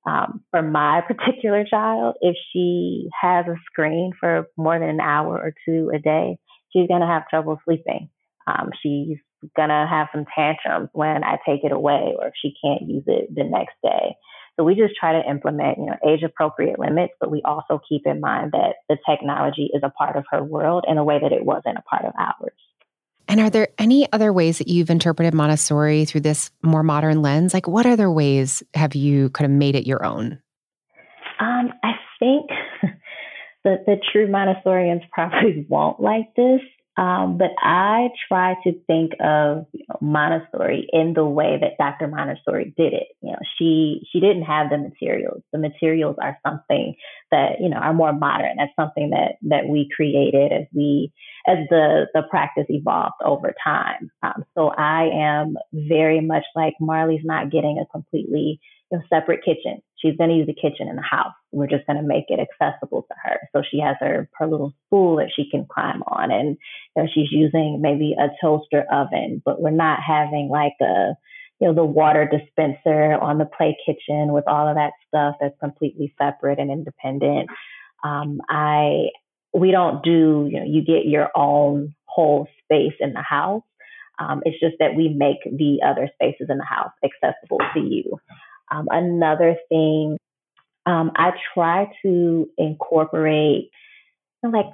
Um, 0.05 0.43
for 0.51 0.61
my 0.61 1.01
particular 1.01 1.63
child, 1.63 2.15
if 2.21 2.35
she 2.51 3.09
has 3.21 3.45
a 3.47 3.55
screen 3.71 4.11
for 4.19 4.47
more 4.57 4.77
than 4.77 4.89
an 4.89 4.99
hour 4.99 5.37
or 5.37 5.53
two 5.65 5.91
a 5.93 5.99
day, 5.99 6.37
she's 6.71 6.87
going 6.87 7.01
to 7.01 7.07
have 7.07 7.29
trouble 7.29 7.59
sleeping. 7.63 8.09
Um, 8.45 8.71
she's 8.81 9.17
going 9.55 9.69
to 9.69 9.87
have 9.89 10.07
some 10.13 10.25
tantrums 10.35 10.89
when 10.93 11.23
I 11.23 11.37
take 11.45 11.63
it 11.63 11.71
away 11.71 12.15
or 12.17 12.27
if 12.27 12.33
she 12.41 12.53
can't 12.63 12.89
use 12.89 13.03
it 13.07 13.33
the 13.33 13.43
next 13.43 13.75
day. 13.81 14.15
So 14.57 14.63
we 14.63 14.75
just 14.75 14.93
try 14.99 15.13
to 15.13 15.29
implement, 15.29 15.79
you 15.79 15.85
know, 15.85 15.97
age 16.07 16.21
appropriate 16.21 16.77
limits, 16.77 17.13
but 17.19 17.31
we 17.31 17.41
also 17.43 17.81
keep 17.87 18.05
in 18.05 18.19
mind 18.19 18.51
that 18.51 18.75
the 18.87 18.97
technology 19.09 19.69
is 19.73 19.81
a 19.83 19.89
part 19.89 20.15
of 20.15 20.25
her 20.31 20.43
world 20.43 20.85
in 20.87 20.97
a 20.97 21.03
way 21.03 21.19
that 21.19 21.31
it 21.31 21.43
wasn't 21.43 21.77
a 21.77 21.81
part 21.81 22.05
of 22.05 22.13
ours. 22.19 22.53
And 23.27 23.39
are 23.39 23.49
there 23.49 23.69
any 23.77 24.11
other 24.11 24.33
ways 24.33 24.57
that 24.57 24.67
you've 24.67 24.89
interpreted 24.89 25.33
Montessori 25.33 26.05
through 26.05 26.21
this 26.21 26.51
more 26.61 26.83
modern 26.83 27.21
lens? 27.21 27.53
Like, 27.53 27.67
what 27.67 27.85
other 27.85 28.11
ways 28.11 28.63
have 28.73 28.95
you 28.95 29.29
kind 29.31 29.45
of 29.51 29.57
made 29.57 29.75
it 29.75 29.87
your 29.87 30.05
own? 30.05 30.39
Um, 31.39 31.71
I 31.83 31.93
think 32.19 32.49
the, 33.63 33.77
the 33.85 33.95
true 34.11 34.27
Montessorians 34.27 35.01
probably 35.11 35.65
won't 35.69 35.99
like 35.99 36.33
this. 36.35 36.61
Um, 36.95 37.39
but 37.39 37.49
I 37.57 38.09
try 38.27 38.55
to 38.63 38.73
think 38.85 39.13
of 39.19 39.65
you 39.73 39.83
know, 39.89 39.97
Montessori 39.99 40.87
in 40.93 41.13
the 41.13 41.25
way 41.25 41.57
that 41.59 41.77
Dr. 41.79 42.07
Montessori 42.07 42.73
did 42.77 42.93
it. 42.93 43.07
You 43.21 43.31
know, 43.31 43.39
she 43.57 44.07
she 44.11 44.19
didn't 44.19 44.43
have 44.43 44.69
the 44.69 44.77
materials. 44.77 45.41
The 45.51 45.57
materials 45.57 46.17
are 46.21 46.37
something 46.45 46.95
that 47.31 47.59
you 47.59 47.69
know 47.69 47.77
are 47.77 47.93
more 47.93 48.13
modern. 48.13 48.57
That's 48.57 48.75
something 48.75 49.09
that 49.09 49.37
that 49.49 49.67
we 49.67 49.89
created 49.95 50.51
as 50.51 50.67
we 50.71 51.11
as 51.47 51.57
the 51.69 52.05
the 52.13 52.23
practice 52.29 52.65
evolved 52.69 53.15
over 53.25 53.55
time. 53.63 54.11
Um, 54.21 54.43
so 54.55 54.69
I 54.69 55.09
am 55.13 55.55
very 55.73 56.21
much 56.21 56.43
like 56.55 56.75
Marley's 56.79 57.25
not 57.25 57.51
getting 57.51 57.79
a 57.81 57.91
completely 57.91 58.59
separate 59.09 59.43
kitchen. 59.43 59.81
She's 59.97 60.17
going 60.17 60.29
to 60.29 60.35
use 60.35 60.47
the 60.47 60.53
kitchen 60.53 60.87
in 60.87 60.95
the 60.95 61.01
house. 61.01 61.33
We're 61.51 61.67
just 61.67 61.85
going 61.87 61.97
to 61.97 62.03
make 62.03 62.25
it 62.27 62.39
accessible 62.39 63.03
to 63.03 63.15
her. 63.23 63.39
So 63.55 63.63
she 63.69 63.79
has 63.79 63.95
her, 63.99 64.29
her 64.37 64.47
little 64.47 64.73
stool 64.87 65.17
that 65.17 65.31
she 65.35 65.49
can 65.49 65.65
climb 65.71 66.03
on 66.03 66.31
and 66.31 66.57
you 66.95 67.03
know, 67.03 67.09
she's 67.13 67.31
using 67.31 67.79
maybe 67.81 68.15
a 68.17 68.27
toaster 68.41 68.85
oven, 68.91 69.41
but 69.45 69.61
we're 69.61 69.71
not 69.71 69.99
having 70.05 70.49
like 70.51 70.73
a, 70.81 71.13
you 71.59 71.67
know, 71.67 71.73
the 71.73 71.85
water 71.85 72.29
dispenser 72.29 73.13
on 73.13 73.37
the 73.37 73.45
play 73.45 73.77
kitchen 73.85 74.33
with 74.33 74.43
all 74.47 74.67
of 74.67 74.75
that 74.75 74.91
stuff 75.07 75.35
that's 75.39 75.55
completely 75.59 76.13
separate 76.21 76.59
and 76.59 76.69
independent. 76.69 77.49
Um, 78.03 78.41
I, 78.49 79.05
we 79.53 79.71
don't 79.71 80.03
do, 80.03 80.49
you 80.51 80.59
know, 80.59 80.65
you 80.65 80.83
get 80.83 81.05
your 81.05 81.29
own 81.35 81.95
whole 82.05 82.47
space 82.63 82.93
in 82.99 83.13
the 83.13 83.21
house. 83.21 83.63
Um, 84.19 84.41
it's 84.45 84.59
just 84.59 84.75
that 84.79 84.95
we 84.95 85.09
make 85.09 85.37
the 85.43 85.79
other 85.85 86.09
spaces 86.13 86.47
in 86.49 86.57
the 86.57 86.65
house 86.65 86.91
accessible 87.03 87.59
to 87.73 87.79
you. 87.79 88.17
Um, 88.73 88.87
another 88.89 89.55
thing, 89.69 90.17
um, 90.85 91.11
I 91.15 91.31
try 91.53 91.91
to 92.03 92.49
incorporate 92.57 93.69
like 94.43 94.65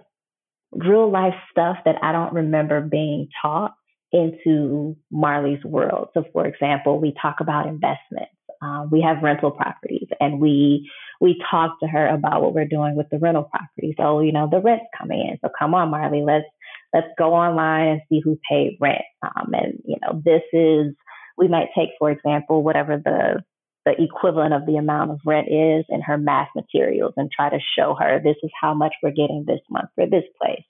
real 0.71 1.11
life 1.11 1.35
stuff 1.51 1.77
that 1.85 1.95
I 2.01 2.11
don't 2.11 2.33
remember 2.33 2.81
being 2.81 3.29
taught 3.41 3.73
into 4.11 4.97
Marley's 5.11 5.63
world. 5.63 6.09
So, 6.13 6.23
for 6.33 6.45
example, 6.45 6.99
we 6.99 7.13
talk 7.21 7.37
about 7.39 7.67
investments. 7.67 8.31
Um, 8.61 8.89
we 8.91 9.01
have 9.01 9.23
rental 9.23 9.51
properties, 9.51 10.07
and 10.19 10.39
we 10.39 10.89
we 11.21 11.41
talk 11.49 11.79
to 11.81 11.87
her 11.87 12.07
about 12.07 12.41
what 12.41 12.53
we're 12.53 12.67
doing 12.67 12.95
with 12.95 13.09
the 13.09 13.19
rental 13.19 13.43
properties. 13.43 13.95
So, 13.97 14.19
you 14.21 14.31
know, 14.31 14.49
the 14.51 14.59
rent's 14.59 14.85
coming 14.97 15.21
in. 15.21 15.37
So, 15.41 15.49
come 15.57 15.73
on, 15.73 15.89
Marley, 15.91 16.23
let's 16.23 16.45
let's 16.93 17.07
go 17.17 17.33
online 17.33 17.87
and 17.87 18.01
see 18.09 18.19
who 18.23 18.39
paid 18.49 18.77
rent. 18.81 19.03
Um, 19.23 19.53
and 19.53 19.81
you 19.85 19.95
know, 20.01 20.21
this 20.25 20.41
is 20.51 20.93
we 21.37 21.47
might 21.47 21.69
take, 21.75 21.89
for 21.99 22.11
example, 22.11 22.63
whatever 22.63 22.97
the 22.97 23.43
the 23.85 23.93
equivalent 23.97 24.53
of 24.53 24.65
the 24.65 24.75
amount 24.75 25.11
of 25.11 25.19
rent 25.25 25.47
is 25.47 25.85
in 25.89 26.01
her 26.01 26.17
math 26.17 26.49
materials 26.55 27.13
and 27.17 27.29
try 27.31 27.49
to 27.49 27.59
show 27.77 27.95
her 27.99 28.19
this 28.19 28.35
is 28.43 28.51
how 28.59 28.73
much 28.73 28.93
we're 29.01 29.09
getting 29.09 29.45
this 29.47 29.61
month 29.69 29.89
for 29.95 30.05
this 30.05 30.25
place. 30.41 30.63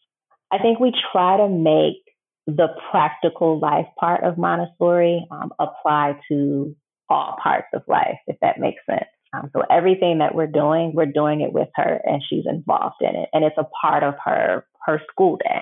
I 0.51 0.57
think 0.59 0.79
we 0.79 0.93
try 1.11 1.37
to 1.37 1.49
make 1.49 2.03
the 2.47 2.67
practical 2.91 3.59
life 3.59 3.85
part 3.99 4.23
of 4.23 4.37
Montessori 4.37 5.25
um, 5.31 5.51
apply 5.59 6.19
to 6.29 6.75
all 7.09 7.35
parts 7.41 7.67
of 7.73 7.81
life, 7.87 8.17
if 8.27 8.37
that 8.41 8.59
makes 8.59 8.81
sense. 8.89 9.05
Um, 9.33 9.49
so 9.53 9.63
everything 9.69 10.19
that 10.19 10.33
we're 10.33 10.47
doing, 10.47 10.93
we're 10.95 11.05
doing 11.05 11.41
it 11.41 11.53
with 11.53 11.69
her, 11.75 11.99
and 12.03 12.21
she's 12.27 12.45
involved 12.47 12.95
in 13.01 13.15
it, 13.15 13.29
and 13.31 13.43
it's 13.43 13.57
a 13.57 13.67
part 13.81 14.03
of 14.03 14.15
her 14.25 14.65
her 14.85 15.01
school 15.11 15.37
day. 15.37 15.61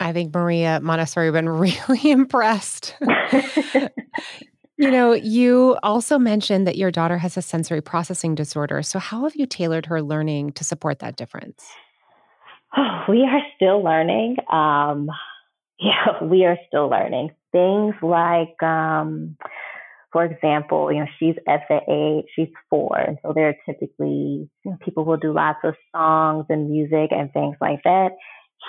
I 0.00 0.12
think 0.12 0.34
Maria 0.34 0.80
Montessori 0.82 1.30
been 1.30 1.48
really 1.88 2.10
impressed. 2.10 2.94
You 4.78 4.92
know, 4.92 5.12
you 5.12 5.76
also 5.82 6.20
mentioned 6.20 6.64
that 6.68 6.76
your 6.76 6.92
daughter 6.92 7.18
has 7.18 7.36
a 7.36 7.42
sensory 7.42 7.80
processing 7.80 8.36
disorder. 8.36 8.80
So, 8.82 9.00
how 9.00 9.24
have 9.24 9.34
you 9.34 9.44
tailored 9.44 9.86
her 9.86 10.00
learning 10.00 10.52
to 10.52 10.62
support 10.62 11.00
that 11.00 11.16
difference? 11.16 11.68
Oh, 12.76 13.04
we 13.08 13.22
are 13.22 13.42
still 13.56 13.82
learning. 13.82 14.36
Um, 14.50 15.10
yeah, 15.80 16.22
we 16.22 16.44
are 16.44 16.56
still 16.68 16.88
learning. 16.88 17.32
Things 17.50 17.96
like, 18.02 18.62
um, 18.62 19.36
for 20.12 20.24
example, 20.24 20.92
you 20.92 21.00
know, 21.00 21.06
she's 21.18 21.34
at 21.48 21.62
the 21.68 21.80
age, 21.90 22.26
she's 22.36 22.54
four. 22.70 22.96
And 22.96 23.18
so 23.22 23.32
there 23.34 23.48
are 23.48 23.56
typically, 23.66 24.48
you 24.64 24.70
know, 24.70 24.76
people 24.84 25.04
will 25.04 25.16
do 25.16 25.32
lots 25.32 25.58
of 25.64 25.74
songs 25.92 26.46
and 26.48 26.70
music 26.70 27.10
and 27.10 27.32
things 27.32 27.56
like 27.60 27.82
that 27.82 28.10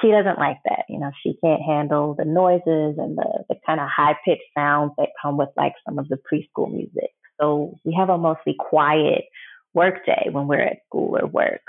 she 0.02 0.12
doesn't 0.12 0.38
like 0.40 0.58
that. 0.66 0.86
You 0.88 1.00
know, 1.00 1.12
she 1.24 1.36
can't 1.44 1.62
handle 1.62 2.16
the 2.18 2.26
noises 2.26 2.98
and 2.98 3.18
the, 3.18 3.44
the 3.50 3.56
kind 3.66 3.80
of 3.80 3.88
high 3.96 4.16
pitched 4.26 4.44
sounds 4.58 4.92
that 4.98 5.10
come 5.22 5.38
with 5.38 5.50
like 5.58 5.74
some 5.86 6.00
of 6.00 6.08
the 6.08 6.18
preschool 6.18 6.72
music. 6.72 7.12
So 7.40 7.80
we 7.84 7.96
have 7.98 8.10
a 8.10 8.18
mostly 8.18 8.56
quiet 8.58 9.26
work 9.74 10.06
day 10.06 10.28
when 10.32 10.48
we're 10.48 10.62
at 10.62 10.80
school 10.88 11.18
or 11.20 11.28
work. 11.28 11.62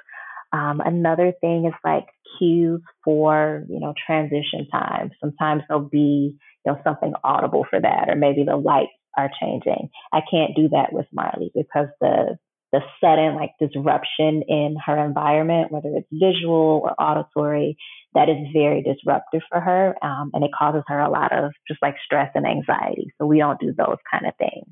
Um, 0.53 0.81
another 0.85 1.33
thing 1.41 1.67
is 1.67 1.75
like 1.85 2.07
cues 2.39 2.83
for, 3.05 3.65
you 3.69 3.79
know, 3.79 3.95
transition 4.07 4.67
time. 4.71 5.13
Sometimes 5.21 5.63
there'll 5.69 5.89
be, 5.89 6.37
you 6.65 6.73
know, 6.73 6.79
something 6.83 7.13
audible 7.23 7.67
for 7.71 7.81
that, 7.81 8.09
or 8.09 8.17
maybe 8.17 8.45
the 8.45 8.57
lights 8.57 8.91
are 9.17 9.31
changing. 9.41 9.91
I 10.13 10.21
can't 10.29 10.57
do 10.57 10.69
that 10.71 10.93
with 10.93 11.07
Marley 11.13 11.53
because 11.55 11.89
the 12.01 12.37
the 12.73 12.81
sudden 13.01 13.35
like 13.35 13.51
disruption 13.59 14.43
in 14.49 14.77
her 14.85 15.05
environment, 15.05 15.73
whether 15.73 15.91
it's 15.95 16.09
visual 16.13 16.83
or 16.85 16.95
auditory, 17.03 17.77
that 18.15 18.29
is 18.29 18.37
very 18.53 18.83
disruptive 18.83 19.43
for 19.51 19.61
her. 19.61 19.95
Um, 20.03 20.31
and 20.35 20.45
it 20.45 20.51
causes 20.57 20.83
her 20.87 21.01
a 21.01 21.11
lot 21.11 21.33
of 21.33 21.53
just 21.67 21.83
like 21.83 21.97
stress 22.05 22.31
and 22.35 22.47
anxiety. 22.47 23.13
So 23.19 23.27
we 23.27 23.39
don't 23.39 23.61
do 23.61 23.73
those 23.77 23.99
kind 24.11 24.27
of 24.27 24.35
things. 24.37 24.71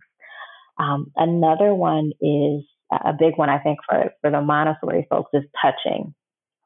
Um, 0.78 1.11
another 1.17 1.75
one 1.75 2.12
is 2.21 2.64
a 2.93 3.12
big 3.19 3.37
one, 3.37 3.50
I 3.50 3.59
think, 3.59 3.78
for, 3.88 4.11
for 4.21 4.31
the 4.31 4.40
Montessori 4.40 5.07
folks 5.11 5.31
is 5.35 5.45
touching. 5.61 6.14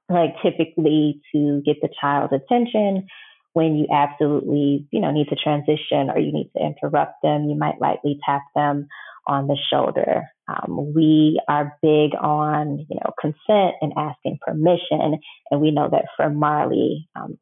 Like 0.08 0.34
typically 0.42 1.22
to 1.34 1.62
get 1.64 1.76
the 1.80 1.88
child's 1.98 2.34
attention 2.34 3.06
when 3.54 3.76
you 3.76 3.86
absolutely, 3.92 4.86
you 4.90 5.00
know, 5.00 5.10
need 5.10 5.28
to 5.28 5.36
transition 5.36 6.10
or 6.10 6.18
you 6.18 6.32
need 6.32 6.50
to 6.56 6.64
interrupt 6.64 7.22
them, 7.22 7.44
you 7.44 7.56
might 7.56 7.80
lightly 7.80 8.18
tap 8.24 8.42
them 8.54 8.88
on 9.26 9.46
the 9.46 9.56
shoulder. 9.70 10.24
Um, 10.48 10.92
we 10.94 11.40
are 11.48 11.78
big 11.82 12.12
on, 12.20 12.86
you 12.88 12.96
know, 12.96 13.12
consent 13.20 13.76
and 13.80 13.92
asking 13.96 14.38
permission. 14.44 15.20
And 15.50 15.60
we 15.60 15.70
know 15.70 15.88
that 15.90 16.06
for 16.16 16.28
Marley, 16.28 17.08
um, 17.14 17.38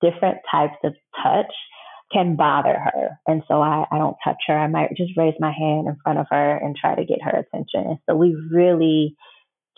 different 0.00 0.38
types 0.50 0.76
of 0.84 0.94
touch 1.22 1.52
can 2.12 2.36
bother 2.36 2.78
her. 2.78 3.18
And 3.26 3.42
so 3.48 3.60
I, 3.60 3.84
I 3.90 3.98
don't 3.98 4.16
touch 4.22 4.36
her. 4.46 4.56
I 4.56 4.68
might 4.68 4.96
just 4.96 5.16
raise 5.16 5.34
my 5.40 5.52
hand 5.52 5.88
in 5.88 5.96
front 6.02 6.18
of 6.18 6.26
her 6.30 6.56
and 6.56 6.76
try 6.76 6.94
to 6.94 7.04
get 7.04 7.22
her 7.22 7.30
attention. 7.30 7.84
And 7.90 7.98
so 8.08 8.14
we 8.14 8.36
really 8.50 9.16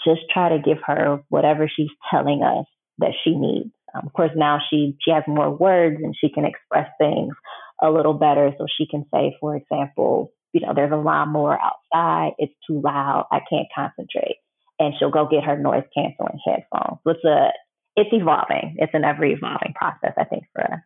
just 0.05 0.23
try 0.33 0.51
to 0.51 0.63
give 0.63 0.79
her 0.87 1.21
whatever 1.29 1.71
she's 1.75 1.91
telling 2.11 2.43
us 2.43 2.67
that 2.99 3.13
she 3.25 3.35
needs. 3.35 3.71
Um, 3.95 4.07
of 4.07 4.13
course, 4.13 4.33
now 4.37 4.59
she 4.69 4.97
she 5.01 5.11
has 5.11 5.25
more 5.27 5.51
words 5.51 5.97
and 6.03 6.15
she 6.19 6.29
can 6.29 6.45
express 6.45 6.89
things 6.99 7.35
a 7.83 7.91
little 7.91 8.15
better. 8.15 8.53
So 8.59 8.67
she 8.77 8.87
can 8.87 9.05
say, 9.13 9.37
for 9.41 9.57
example, 9.57 10.33
you 10.57 10.67
know, 10.67 10.73
there's 10.75 10.93
a 10.93 10.97
lawnmower 10.97 11.59
outside. 11.61 12.33
It's 12.39 12.55
too 12.67 12.81
loud. 12.83 13.27
I 13.31 13.41
can't 13.51 13.69
concentrate. 13.75 14.37
And 14.79 14.95
she'll 14.99 15.11
go 15.11 15.29
get 15.31 15.45
her 15.45 15.59
noise 15.59 15.85
canceling 15.95 16.39
headphones. 16.47 16.99
So 17.05 17.11
it's 17.11 17.25
a, 17.25 17.49
it's 17.97 18.11
evolving. 18.13 18.77
It's 18.79 18.95
an 18.95 19.05
ever 19.05 19.27
evolving 19.27 19.75
process, 19.75 20.15
I 20.17 20.25
think, 20.25 20.45
for 20.55 20.65
us. 20.65 20.81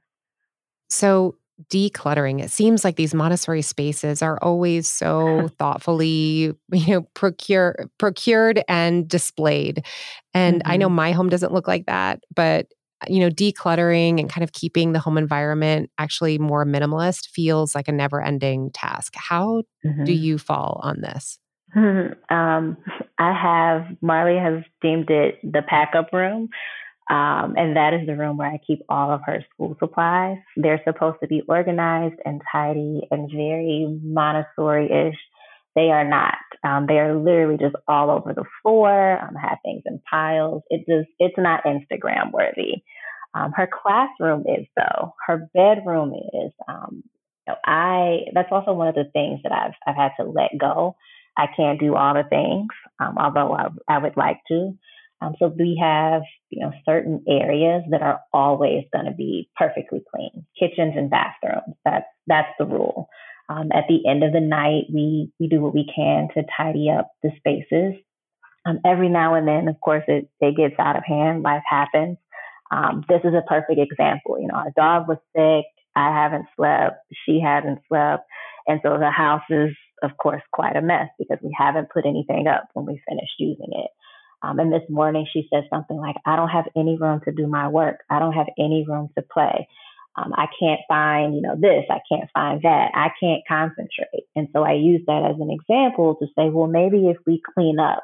So 0.88 1.36
decluttering, 1.70 2.42
it 2.42 2.50
seems 2.50 2.82
like 2.82 2.96
these 2.96 3.14
Montessori 3.14 3.62
spaces 3.62 4.22
are 4.22 4.38
always 4.42 4.88
so 4.88 5.48
thoughtfully, 5.58 6.52
you 6.72 6.86
know, 6.88 7.02
procure, 7.14 7.76
procured 7.98 8.64
and 8.68 9.06
displayed. 9.06 9.84
And 10.34 10.62
mm-hmm. 10.62 10.72
I 10.72 10.76
know 10.78 10.88
mm-hmm. 10.88 10.96
my 10.96 11.12
home 11.12 11.28
doesn't 11.28 11.52
look 11.52 11.68
like 11.68 11.86
that, 11.86 12.24
but 12.34 12.66
you 13.08 13.20
know, 13.20 13.30
decluttering 13.30 14.20
and 14.20 14.28
kind 14.28 14.44
of 14.44 14.52
keeping 14.52 14.92
the 14.92 14.98
home 14.98 15.18
environment 15.18 15.90
actually 15.98 16.38
more 16.38 16.64
minimalist 16.64 17.28
feels 17.28 17.74
like 17.74 17.88
a 17.88 17.92
never 17.92 18.22
ending 18.22 18.70
task. 18.72 19.14
How 19.16 19.62
mm-hmm. 19.84 20.04
do 20.04 20.12
you 20.12 20.38
fall 20.38 20.80
on 20.82 21.00
this? 21.00 21.38
Um, 21.76 22.76
I 23.18 23.32
have, 23.32 23.96
Marley 24.00 24.38
has 24.38 24.64
deemed 24.82 25.10
it 25.10 25.38
the 25.42 25.62
pack 25.62 25.92
up 25.96 26.12
room. 26.12 26.48
Um, 27.10 27.54
and 27.56 27.76
that 27.76 27.92
is 27.92 28.06
the 28.06 28.16
room 28.16 28.36
where 28.36 28.48
I 28.48 28.60
keep 28.64 28.82
all 28.88 29.10
of 29.10 29.20
her 29.26 29.44
school 29.52 29.76
supplies. 29.80 30.38
They're 30.56 30.80
supposed 30.84 31.18
to 31.22 31.26
be 31.26 31.42
organized 31.48 32.14
and 32.24 32.40
tidy 32.52 33.02
and 33.10 33.28
very 33.30 33.98
Montessori 34.02 34.86
ish. 34.86 35.18
They 35.76 35.90
are 35.90 36.08
not. 36.08 36.34
Um, 36.64 36.86
they 36.86 36.98
are 36.98 37.14
literally 37.14 37.58
just 37.58 37.76
all 37.88 38.10
over 38.10 38.34
the 38.34 38.44
floor. 38.62 39.18
Um, 39.22 39.34
have 39.36 39.58
things 39.64 39.82
in 39.86 40.00
piles. 40.10 40.62
It 40.70 40.80
just 40.88 41.10
it's 41.18 41.38
not 41.38 41.64
Instagram 41.64 42.32
worthy. 42.32 42.82
Um, 43.34 43.52
her 43.56 43.68
classroom 43.70 44.44
is 44.46 44.66
though. 44.76 45.14
Her 45.26 45.48
bedroom 45.54 46.12
is. 46.14 46.52
Um, 46.68 47.04
I 47.64 48.20
that's 48.34 48.50
also 48.52 48.72
one 48.72 48.88
of 48.88 48.94
the 48.94 49.10
things 49.12 49.40
that 49.42 49.52
I've 49.52 49.74
I've 49.86 49.96
had 49.96 50.12
to 50.20 50.28
let 50.28 50.50
go. 50.60 50.96
I 51.36 51.46
can't 51.56 51.80
do 51.80 51.94
all 51.96 52.14
the 52.14 52.24
things, 52.28 52.68
um, 53.00 53.16
although 53.18 53.54
I, 53.54 53.68
I 53.88 53.98
would 53.98 54.16
like 54.16 54.40
to. 54.48 54.76
Um, 55.22 55.34
so 55.38 55.48
we 55.48 55.78
have, 55.82 56.22
you 56.50 56.62
know, 56.64 56.72
certain 56.86 57.24
areas 57.28 57.82
that 57.90 58.02
are 58.02 58.20
always 58.32 58.84
going 58.92 59.06
to 59.06 59.12
be 59.12 59.50
perfectly 59.56 60.02
clean, 60.14 60.46
kitchens 60.58 60.94
and 60.96 61.10
bathrooms. 61.10 61.76
That's 61.84 62.06
that's 62.26 62.48
the 62.58 62.66
rule. 62.66 63.08
Um, 63.50 63.70
at 63.74 63.86
the 63.88 64.08
end 64.08 64.22
of 64.22 64.32
the 64.32 64.40
night, 64.40 64.84
we 64.94 65.32
we 65.40 65.48
do 65.48 65.60
what 65.60 65.74
we 65.74 65.84
can 65.92 66.28
to 66.34 66.44
tidy 66.56 66.88
up 66.88 67.10
the 67.24 67.30
spaces. 67.36 68.00
Um, 68.64 68.78
every 68.86 69.08
now 69.08 69.34
and 69.34 69.48
then, 69.48 69.66
of 69.66 69.80
course, 69.80 70.04
it 70.06 70.30
it 70.40 70.56
gets 70.56 70.76
out 70.78 70.96
of 70.96 71.02
hand. 71.04 71.42
Life 71.42 71.64
happens. 71.68 72.16
Um, 72.70 73.04
this 73.08 73.22
is 73.24 73.34
a 73.34 73.42
perfect 73.48 73.80
example. 73.80 74.38
You 74.40 74.46
know, 74.46 74.54
our 74.54 74.72
dog 74.76 75.08
was 75.08 75.18
sick. 75.34 75.66
I 75.96 76.14
haven't 76.14 76.46
slept. 76.56 76.98
She 77.26 77.40
hasn't 77.44 77.80
slept, 77.88 78.24
and 78.68 78.78
so 78.84 78.98
the 78.98 79.10
house 79.10 79.42
is, 79.50 79.70
of 80.04 80.12
course, 80.16 80.42
quite 80.52 80.76
a 80.76 80.82
mess 80.82 81.08
because 81.18 81.38
we 81.42 81.52
haven't 81.58 81.90
put 81.90 82.06
anything 82.06 82.46
up 82.46 82.68
when 82.74 82.86
we 82.86 83.02
finished 83.08 83.34
using 83.40 83.70
it. 83.72 83.90
Um, 84.42 84.58
and 84.60 84.72
this 84.72 84.88
morning 84.88 85.26
she 85.30 85.48
said 85.52 85.64
something 85.70 85.96
like, 85.98 86.16
I 86.24 86.36
don't 86.36 86.48
have 86.48 86.66
any 86.76 86.96
room 86.98 87.20
to 87.24 87.32
do 87.32 87.46
my 87.46 87.68
work. 87.68 87.98
I 88.08 88.18
don't 88.20 88.32
have 88.32 88.46
any 88.58 88.86
room 88.88 89.10
to 89.18 89.22
play. 89.22 89.68
Um, 90.20 90.32
I 90.36 90.46
can't 90.58 90.80
find, 90.88 91.34
you 91.34 91.42
know, 91.42 91.56
this, 91.58 91.84
I 91.90 92.00
can't 92.10 92.30
find 92.34 92.62
that. 92.62 92.90
I 92.94 93.10
can't 93.20 93.42
concentrate. 93.48 94.26
And 94.36 94.48
so 94.52 94.62
I 94.62 94.72
use 94.72 95.02
that 95.06 95.24
as 95.24 95.40
an 95.40 95.50
example 95.50 96.16
to 96.20 96.26
say, 96.36 96.50
well, 96.50 96.66
maybe 96.66 97.08
if 97.08 97.16
we 97.26 97.40
clean 97.54 97.78
up 97.78 98.02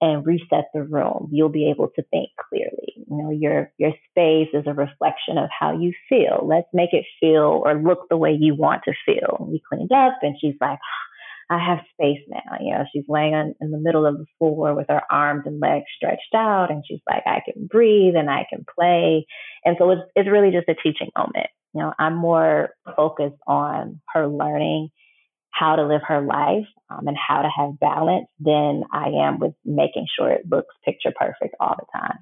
and 0.00 0.26
reset 0.26 0.66
the 0.74 0.82
room, 0.82 1.28
you'll 1.32 1.48
be 1.48 1.70
able 1.70 1.88
to 1.96 2.02
think 2.10 2.30
clearly. 2.48 2.94
You 2.96 3.16
know, 3.16 3.30
your 3.30 3.72
your 3.78 3.92
space 4.10 4.48
is 4.52 4.64
a 4.66 4.74
reflection 4.74 5.38
of 5.38 5.48
how 5.58 5.78
you 5.78 5.92
feel. 6.08 6.46
Let's 6.46 6.68
make 6.72 6.92
it 6.92 7.06
feel 7.20 7.62
or 7.64 7.74
look 7.74 8.08
the 8.10 8.16
way 8.16 8.36
you 8.38 8.54
want 8.54 8.82
to 8.84 8.92
feel. 9.06 9.46
We 9.48 9.62
cleaned 9.68 9.92
up 9.92 10.18
and 10.22 10.36
she's 10.40 10.56
like, 10.60 10.78
I 11.50 11.58
have 11.58 11.84
space 11.92 12.22
now. 12.28 12.58
You 12.60 12.72
know, 12.72 12.84
she's 12.92 13.04
laying 13.08 13.34
on, 13.34 13.54
in 13.60 13.70
the 13.70 13.78
middle 13.78 14.06
of 14.06 14.18
the 14.18 14.26
floor 14.38 14.74
with 14.74 14.86
her 14.88 15.02
arms 15.10 15.42
and 15.46 15.60
legs 15.60 15.86
stretched 15.96 16.34
out, 16.34 16.70
and 16.70 16.82
she's 16.86 17.00
like, 17.08 17.22
I 17.26 17.40
can 17.44 17.66
breathe 17.66 18.16
and 18.16 18.30
I 18.30 18.46
can 18.48 18.64
play. 18.78 19.26
And 19.64 19.76
so 19.78 19.90
it's 19.90 20.02
it's 20.16 20.28
really 20.28 20.50
just 20.50 20.68
a 20.68 20.74
teaching 20.74 21.10
moment. 21.16 21.48
You 21.74 21.82
know, 21.82 21.92
I'm 21.98 22.16
more 22.16 22.70
focused 22.96 23.40
on 23.46 24.00
her 24.12 24.28
learning 24.28 24.90
how 25.50 25.76
to 25.76 25.86
live 25.86 26.02
her 26.06 26.20
life 26.20 26.66
um, 26.90 27.06
and 27.06 27.16
how 27.16 27.42
to 27.42 27.48
have 27.48 27.78
balance 27.78 28.26
than 28.40 28.82
I 28.92 29.08
am 29.24 29.38
with 29.38 29.54
making 29.64 30.06
sure 30.18 30.30
it 30.30 30.46
looks 30.50 30.74
picture 30.84 31.12
perfect 31.14 31.54
all 31.60 31.76
the 31.78 31.86
time. 31.98 32.18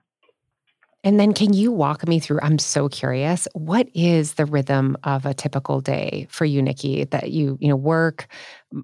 And 1.05 1.19
then 1.19 1.33
can 1.33 1.53
you 1.53 1.73
walk 1.73 2.07
me 2.07 2.21
through? 2.21 2.39
I'm 2.43 2.59
so 2.59 2.89
curious. 2.89 3.49
What 3.55 3.89
is 3.93 4.35
the 4.35 4.47
rhythm 4.47 4.97
of 5.03 5.27
a 5.27 5.35
typical 5.35 5.81
day 5.81 6.29
for 6.31 6.45
you, 6.45 6.63
Nikki? 6.63 7.05
That 7.05 7.33
you, 7.33 7.59
you 7.61 7.69
know, 7.69 7.77
work, 7.77 8.29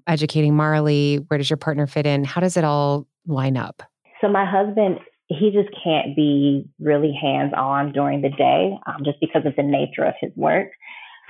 educating 0.05 0.53
Marley, 0.53 1.17
where 1.27 1.37
does 1.37 1.49
your 1.49 1.57
partner 1.57 1.87
fit 1.87 2.05
in? 2.05 2.25
How 2.25 2.41
does 2.41 2.57
it 2.57 2.65
all 2.65 3.07
line 3.25 3.55
up? 3.55 3.83
So 4.19 4.27
my 4.27 4.45
husband, 4.45 4.99
he 5.27 5.51
just 5.51 5.69
can't 5.81 6.13
be 6.13 6.67
really 6.79 7.17
hands-on 7.19 7.93
during 7.93 8.21
the 8.21 8.29
day, 8.29 8.77
um, 8.85 9.03
just 9.05 9.19
because 9.21 9.45
of 9.45 9.55
the 9.55 9.63
nature 9.63 10.03
of 10.03 10.15
his 10.19 10.31
work. 10.35 10.71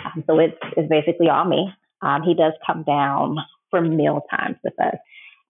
Um, 0.03 0.24
so 0.25 0.39
it's 0.39 0.58
it's 0.75 0.89
basically 0.89 1.29
all 1.29 1.46
me. 1.46 1.72
Um, 2.01 2.24
he 2.24 2.34
does 2.34 2.53
come 2.65 2.84
down 2.84 3.38
for 3.69 3.81
meal 3.81 4.22
times 4.31 4.55
with 4.63 4.74
us. 4.81 4.96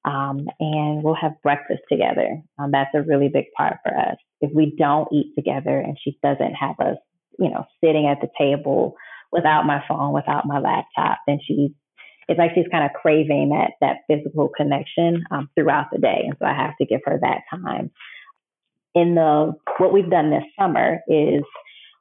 Um, 0.03 0.48
and 0.60 1.03
we'll 1.03 1.15
have 1.15 1.41
breakfast 1.43 1.81
together. 1.89 2.41
Um, 2.58 2.72
that's 2.72 2.93
a 2.93 3.03
really 3.03 3.29
big 3.29 3.46
part 3.55 3.77
for 3.84 3.96
us. 3.96 4.17
If 4.41 4.51
we 4.53 4.74
don't 4.77 5.12
eat 5.12 5.34
together 5.36 5.77
and 5.77 5.98
she 6.01 6.17
doesn't 6.24 6.53
have 6.53 6.79
us, 6.79 6.98
you 7.37 7.50
know, 7.50 7.66
sitting 7.83 8.07
at 8.07 8.22
the 8.22 8.29
table 8.37 8.96
without 9.31 9.66
my 9.66 9.83
phone, 9.87 10.14
without 10.14 10.46
my 10.46 10.59
laptop, 10.59 11.20
then 11.27 11.40
she's 11.46 11.72
it's 12.27 12.37
like 12.37 12.51
she's 12.53 12.68
kind 12.72 12.85
of 12.85 12.94
craving 12.94 13.50
that 13.50 13.72
that 13.81 13.98
physical 14.07 14.50
connection 14.55 15.24
um, 15.31 15.50
throughout 15.55 15.87
the 15.92 15.98
day, 15.98 16.25
and 16.25 16.35
so 16.40 16.46
I 16.46 16.53
have 16.53 16.77
to 16.77 16.85
give 16.85 17.01
her 17.05 17.20
that 17.22 17.42
time. 17.50 17.92
In 18.94 19.16
the 19.16 19.53
what 19.77 19.92
we've 19.92 20.09
done 20.09 20.29
this 20.29 20.44
summer 20.57 21.00
is 21.07 21.44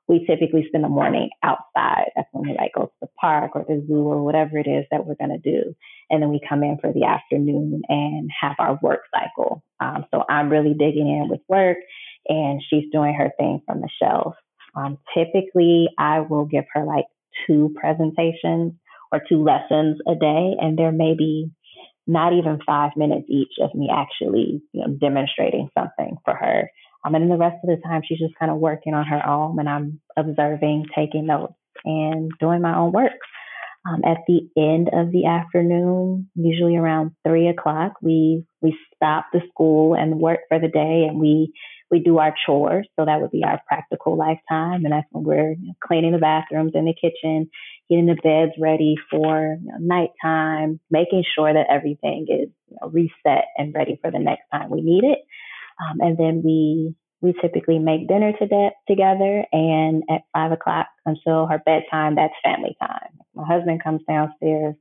we 0.08 0.26
typically 0.26 0.64
spend 0.68 0.84
the 0.84 0.88
morning 0.88 1.30
outside. 1.42 2.10
That's 2.16 2.28
when 2.32 2.48
we 2.48 2.56
like 2.56 2.72
go 2.74 2.86
to 2.86 2.92
the 3.02 3.08
park 3.20 3.52
or 3.54 3.64
the 3.68 3.84
zoo 3.86 4.04
or 4.08 4.22
whatever 4.24 4.58
it 4.58 4.66
is 4.66 4.86
that 4.90 5.06
we're 5.06 5.14
going 5.14 5.38
to 5.38 5.50
do. 5.50 5.74
And 6.10 6.22
then 6.22 6.30
we 6.30 6.40
come 6.46 6.62
in 6.62 6.78
for 6.78 6.92
the 6.92 7.04
afternoon 7.04 7.82
and 7.88 8.30
have 8.40 8.56
our 8.58 8.78
work 8.82 9.02
cycle. 9.14 9.62
Um, 9.80 10.06
so 10.10 10.24
I'm 10.28 10.48
really 10.48 10.72
digging 10.72 11.08
in 11.08 11.28
with 11.28 11.40
work 11.46 11.76
and 12.28 12.62
she's 12.68 12.90
doing 12.92 13.14
her 13.14 13.30
thing 13.38 13.62
from 13.66 13.80
the 13.80 13.88
shelf. 14.00 14.34
Um, 14.74 14.98
typically, 15.16 15.88
I 15.98 16.20
will 16.20 16.44
give 16.44 16.64
her 16.74 16.84
like 16.84 17.06
two 17.46 17.74
presentations 17.80 18.74
or 19.12 19.22
two 19.28 19.42
lessons 19.42 19.98
a 20.06 20.14
day, 20.14 20.54
and 20.60 20.78
there 20.78 20.92
may 20.92 21.14
be 21.16 21.50
not 22.06 22.32
even 22.32 22.58
five 22.66 22.92
minutes 22.96 23.26
each 23.28 23.52
of 23.60 23.74
me 23.74 23.90
actually 23.92 24.62
you 24.72 24.80
know, 24.80 24.94
demonstrating 24.94 25.68
something 25.78 26.16
for 26.24 26.34
her. 26.34 26.70
Um, 27.04 27.14
and 27.14 27.22
then 27.22 27.30
the 27.30 27.36
rest 27.36 27.56
of 27.62 27.68
the 27.68 27.80
time, 27.86 28.02
she's 28.04 28.18
just 28.18 28.38
kind 28.38 28.50
of 28.50 28.58
working 28.58 28.94
on 28.94 29.06
her 29.06 29.24
own, 29.26 29.58
and 29.58 29.68
I'm 29.68 30.00
observing, 30.16 30.86
taking 30.96 31.26
notes, 31.26 31.54
and 31.84 32.30
doing 32.40 32.60
my 32.60 32.76
own 32.76 32.92
work. 32.92 33.12
Um, 33.88 34.02
at 34.04 34.18
the 34.26 34.40
end 34.56 34.90
of 34.92 35.12
the 35.12 35.26
afternoon, 35.26 36.28
usually 36.34 36.76
around 36.76 37.12
three 37.26 37.48
o'clock, 37.48 37.92
we 38.02 38.44
we 38.60 38.76
stop 38.94 39.26
the 39.32 39.40
school 39.50 39.94
and 39.94 40.18
work 40.18 40.40
for 40.48 40.58
the 40.58 40.68
day, 40.68 41.06
and 41.08 41.20
we 41.20 41.52
we 41.90 42.00
do 42.00 42.18
our 42.18 42.34
chores. 42.44 42.86
So 42.98 43.04
that 43.04 43.20
would 43.20 43.30
be 43.30 43.44
our 43.44 43.60
practical 43.66 44.16
lifetime, 44.16 44.84
and 44.84 44.92
that's 44.92 45.06
when 45.10 45.24
we're 45.24 45.52
you 45.52 45.68
know, 45.68 45.74
cleaning 45.82 46.12
the 46.12 46.18
bathrooms 46.18 46.72
and 46.74 46.86
the 46.86 46.94
kitchen, 46.94 47.50
getting 47.88 48.06
the 48.06 48.16
beds 48.22 48.52
ready 48.58 48.96
for 49.10 49.56
you 49.60 49.72
know, 49.72 49.78
nighttime, 49.78 50.80
making 50.90 51.24
sure 51.34 51.52
that 51.52 51.66
everything 51.70 52.26
is 52.28 52.48
you 52.68 52.76
know, 52.80 52.88
reset 52.88 53.46
and 53.56 53.74
ready 53.74 53.98
for 54.02 54.10
the 54.10 54.18
next 54.18 54.44
time 54.52 54.70
we 54.70 54.80
need 54.80 55.04
it. 55.04 55.18
Um, 55.80 56.00
and 56.00 56.18
then 56.18 56.42
we 56.44 56.94
we 57.20 57.34
typically 57.40 57.80
make 57.80 58.06
dinner 58.06 58.32
to 58.32 58.46
de- 58.46 58.74
together, 58.88 59.44
and 59.52 60.02
at 60.10 60.22
five 60.32 60.52
o'clock 60.52 60.86
until 61.06 61.46
her 61.46 61.60
bedtime, 61.64 62.14
that's 62.14 62.34
family 62.44 62.76
time. 62.80 63.18
My 63.34 63.46
husband 63.46 63.82
comes 63.82 64.02
downstairs. 64.08 64.74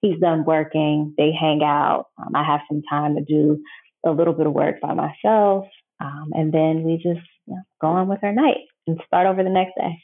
He's 0.00 0.20
done 0.20 0.44
working. 0.44 1.14
They 1.16 1.32
hang 1.32 1.62
out. 1.62 2.06
Um, 2.18 2.34
I 2.34 2.44
have 2.44 2.60
some 2.68 2.82
time 2.90 3.16
to 3.16 3.22
do 3.22 3.62
a 4.04 4.10
little 4.10 4.34
bit 4.34 4.46
of 4.46 4.52
work 4.52 4.80
by 4.82 4.92
myself, 4.94 5.66
um, 6.00 6.30
and 6.32 6.52
then 6.52 6.82
we 6.82 6.96
just 6.96 7.26
you 7.46 7.54
know, 7.54 7.62
go 7.80 7.88
on 7.88 8.08
with 8.08 8.22
our 8.22 8.32
night 8.32 8.66
and 8.86 9.00
start 9.06 9.26
over 9.26 9.42
the 9.42 9.50
next 9.50 9.74
day. 9.76 10.02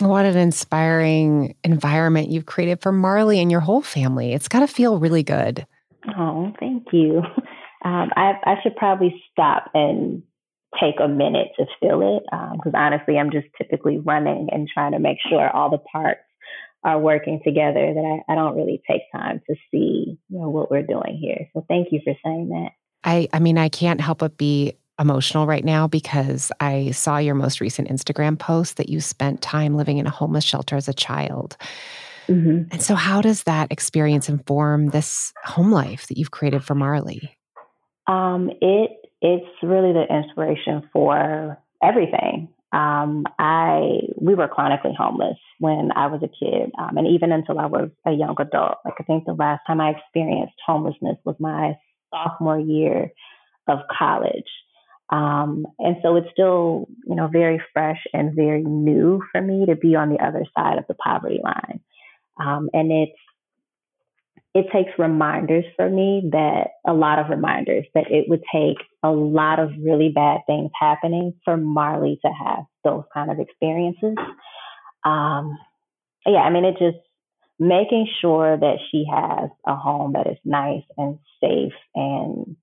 What 0.00 0.26
an 0.26 0.36
inspiring 0.36 1.56
environment 1.64 2.30
you've 2.30 2.46
created 2.46 2.80
for 2.82 2.92
Marley 2.92 3.40
and 3.40 3.50
your 3.50 3.60
whole 3.60 3.82
family. 3.82 4.32
It's 4.32 4.48
got 4.48 4.60
to 4.60 4.66
feel 4.66 4.98
really 4.98 5.22
good. 5.22 5.66
Oh, 6.16 6.52
thank 6.60 6.86
you. 6.92 7.22
Um, 7.84 8.10
I, 8.16 8.32
I 8.44 8.54
should 8.62 8.74
probably 8.74 9.22
stop 9.30 9.70
and 9.72 10.24
take 10.80 10.96
a 11.00 11.08
minute 11.08 11.48
to 11.56 11.66
feel 11.80 12.16
it 12.16 12.24
because 12.24 12.74
um, 12.74 12.80
honestly, 12.80 13.16
I'm 13.16 13.30
just 13.30 13.46
typically 13.56 13.98
running 13.98 14.48
and 14.50 14.68
trying 14.68 14.92
to 14.92 14.98
make 14.98 15.18
sure 15.28 15.48
all 15.48 15.70
the 15.70 15.78
parts 15.78 16.20
are 16.84 16.98
working 16.98 17.40
together 17.44 17.94
that 17.94 18.22
I, 18.28 18.32
I 18.32 18.34
don't 18.34 18.56
really 18.56 18.82
take 18.88 19.02
time 19.12 19.40
to 19.48 19.54
see 19.70 20.18
you 20.28 20.38
know 20.38 20.48
what 20.48 20.70
we're 20.70 20.82
doing 20.82 21.18
here. 21.20 21.48
So 21.52 21.64
thank 21.68 21.88
you 21.90 22.00
for 22.04 22.14
saying 22.24 22.48
that. 22.50 22.70
I 23.04 23.28
I 23.32 23.38
mean 23.38 23.58
I 23.58 23.68
can't 23.68 24.00
help 24.00 24.18
but 24.18 24.36
be 24.36 24.74
emotional 24.98 25.46
right 25.46 25.64
now 25.64 25.86
because 25.86 26.50
I 26.60 26.90
saw 26.90 27.18
your 27.18 27.34
most 27.34 27.60
recent 27.60 27.88
Instagram 27.88 28.38
post 28.38 28.76
that 28.76 28.88
you 28.88 29.00
spent 29.00 29.40
time 29.40 29.76
living 29.76 29.98
in 29.98 30.06
a 30.06 30.10
homeless 30.10 30.44
shelter 30.44 30.76
as 30.76 30.88
a 30.88 30.94
child. 30.94 31.56
Mm-hmm. 32.28 32.72
And 32.72 32.82
so, 32.82 32.94
how 32.94 33.22
does 33.22 33.44
that 33.44 33.72
experience 33.72 34.28
inform 34.28 34.88
this 34.88 35.32
home 35.44 35.70
life 35.70 36.06
that 36.08 36.18
you've 36.18 36.30
created 36.30 36.62
for 36.62 36.74
Marley? 36.74 37.36
Um, 38.06 38.50
it 38.60 38.90
it's 39.20 39.48
really 39.62 39.92
the 39.92 40.04
inspiration 40.10 40.88
for 40.92 41.58
everything. 41.82 42.48
Um, 42.72 43.24
I 43.38 44.00
we 44.16 44.34
were 44.34 44.48
chronically 44.48 44.92
homeless 44.96 45.38
when 45.58 45.90
I 45.96 46.08
was 46.08 46.22
a 46.22 46.28
kid, 46.28 46.70
um, 46.78 46.98
and 46.98 47.06
even 47.06 47.32
until 47.32 47.58
I 47.58 47.66
was 47.66 47.88
a 48.06 48.12
young 48.12 48.36
adult. 48.38 48.76
Like 48.84 48.94
I 49.00 49.04
think 49.04 49.24
the 49.24 49.32
last 49.32 49.62
time 49.66 49.80
I 49.80 49.90
experienced 49.90 50.54
homelessness 50.66 51.16
was 51.24 51.36
my 51.40 51.76
sophomore 52.12 52.60
year 52.60 53.10
of 53.68 53.78
college. 53.96 54.48
Um, 55.10 55.66
and 55.78 55.96
so 56.02 56.16
it's 56.16 56.30
still, 56.32 56.86
you 57.06 57.14
know, 57.14 57.28
very 57.28 57.62
fresh 57.72 58.00
and 58.12 58.34
very 58.34 58.62
new 58.62 59.22
for 59.32 59.40
me 59.40 59.66
to 59.66 59.76
be 59.76 59.94
on 59.96 60.10
the 60.10 60.22
other 60.22 60.44
side 60.56 60.78
of 60.78 60.86
the 60.86 60.94
poverty 60.94 61.40
line. 61.42 61.80
Um, 62.38 62.68
and 62.72 62.92
it's 62.92 63.18
it 64.54 64.66
takes 64.72 64.98
reminders 64.98 65.64
for 65.76 65.88
me 65.88 66.28
that 66.32 66.68
a 66.86 66.92
lot 66.92 67.18
of 67.18 67.28
reminders 67.28 67.86
that 67.94 68.10
it 68.10 68.28
would 68.28 68.42
take 68.52 68.78
a 69.02 69.10
lot 69.10 69.60
of 69.60 69.70
really 69.80 70.10
bad 70.12 70.40
things 70.46 70.70
happening 70.78 71.34
for 71.44 71.56
Marley 71.56 72.18
to 72.24 72.30
have 72.32 72.64
those 72.82 73.04
kind 73.12 73.30
of 73.30 73.38
experiences. 73.38 74.16
Um, 75.04 75.56
yeah, 76.26 76.40
I 76.40 76.50
mean, 76.50 76.64
it 76.64 76.76
just 76.78 76.98
making 77.58 78.08
sure 78.20 78.56
that 78.56 78.78
she 78.90 79.04
has 79.10 79.50
a 79.66 79.76
home 79.76 80.14
that 80.14 80.26
is 80.26 80.38
nice 80.44 80.84
and 80.96 81.18
safe 81.40 81.72
and 81.94 82.56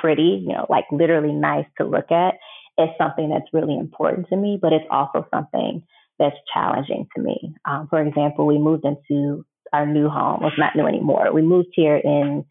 pretty, 0.00 0.44
you 0.46 0.52
know, 0.52 0.66
like 0.68 0.84
literally 0.90 1.32
nice 1.32 1.66
to 1.78 1.86
look 1.86 2.10
at 2.10 2.34
is 2.78 2.88
something 2.98 3.28
that's 3.28 3.52
really 3.52 3.76
important 3.76 4.28
to 4.28 4.36
me, 4.36 4.58
but 4.60 4.72
it's 4.72 4.86
also 4.90 5.26
something 5.32 5.82
that's 6.18 6.36
challenging 6.52 7.06
to 7.16 7.22
me. 7.22 7.54
Um, 7.64 7.86
for 7.88 8.00
example, 8.00 8.46
we 8.46 8.58
moved 8.58 8.84
into 8.84 9.44
our 9.72 9.86
new 9.86 10.08
home. 10.08 10.40
It's 10.44 10.58
not 10.58 10.76
new 10.76 10.86
anymore. 10.86 11.32
We 11.32 11.42
moved 11.42 11.70
here 11.72 11.96
in 11.96 12.44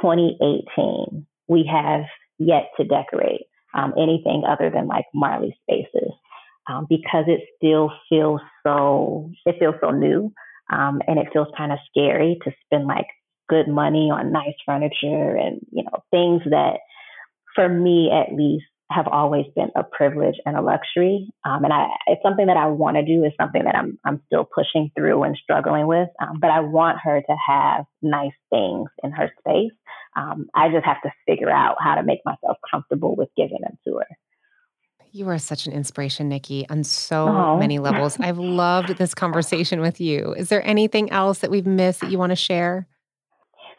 2018. 0.00 1.26
We 1.48 1.70
have 1.72 2.02
yet 2.38 2.70
to 2.76 2.84
decorate 2.84 3.42
um, 3.74 3.94
anything 3.96 4.42
other 4.48 4.70
than 4.70 4.86
like 4.86 5.06
Marley 5.14 5.56
spaces 5.62 6.12
um, 6.68 6.86
because 6.88 7.24
it 7.26 7.40
still 7.56 7.92
feels 8.08 8.40
so, 8.64 9.30
it 9.46 9.56
feels 9.58 9.76
so 9.80 9.90
new. 9.90 10.32
Um, 10.70 11.00
and 11.06 11.18
it 11.18 11.28
feels 11.32 11.48
kind 11.56 11.72
of 11.72 11.78
scary 11.90 12.38
to 12.44 12.52
spend 12.66 12.86
like 12.86 13.06
good 13.48 13.68
money 13.68 14.10
on 14.12 14.32
nice 14.32 14.54
furniture 14.66 15.36
and, 15.36 15.60
you 15.70 15.84
know, 15.84 16.02
things 16.10 16.42
that 16.50 16.78
for 17.54 17.68
me 17.68 18.10
at 18.12 18.34
least 18.34 18.64
have 18.90 19.06
always 19.06 19.44
been 19.54 19.68
a 19.76 19.82
privilege 19.84 20.36
and 20.46 20.56
a 20.56 20.62
luxury. 20.62 21.28
Um, 21.44 21.64
and 21.64 21.72
I, 21.72 21.88
it's 22.06 22.22
something 22.22 22.46
that 22.46 22.56
I 22.56 22.68
want 22.68 22.96
to 22.96 23.04
do. 23.04 23.24
Is 23.24 23.32
something 23.38 23.62
that 23.64 23.74
I'm 23.74 23.98
I'm 24.04 24.22
still 24.26 24.48
pushing 24.54 24.90
through 24.96 25.24
and 25.24 25.36
struggling 25.42 25.86
with. 25.86 26.08
Um, 26.22 26.38
but 26.40 26.50
I 26.50 26.60
want 26.60 26.98
her 27.02 27.20
to 27.20 27.36
have 27.48 27.84
nice 28.00 28.32
things 28.50 28.88
in 29.02 29.10
her 29.12 29.30
space. 29.40 29.72
Um, 30.16 30.46
I 30.54 30.70
just 30.70 30.86
have 30.86 31.02
to 31.02 31.10
figure 31.26 31.50
out 31.50 31.76
how 31.80 31.96
to 31.96 32.02
make 32.02 32.20
myself 32.24 32.56
comfortable 32.70 33.14
with 33.14 33.28
giving 33.36 33.58
them 33.60 33.78
to 33.86 33.98
her. 33.98 34.06
You 35.12 35.28
are 35.28 35.38
such 35.38 35.66
an 35.66 35.72
inspiration, 35.72 36.28
Nikki, 36.28 36.68
on 36.68 36.84
so 36.84 37.28
oh. 37.28 37.56
many 37.58 37.78
levels. 37.78 38.18
I've 38.20 38.38
loved 38.38 38.96
this 38.96 39.14
conversation 39.14 39.80
with 39.80 40.00
you. 40.00 40.34
Is 40.34 40.48
there 40.48 40.66
anything 40.66 41.10
else 41.10 41.38
that 41.40 41.50
we've 41.50 41.66
missed 41.66 42.00
that 42.00 42.10
you 42.10 42.18
want 42.18 42.30
to 42.30 42.36
share? 42.36 42.86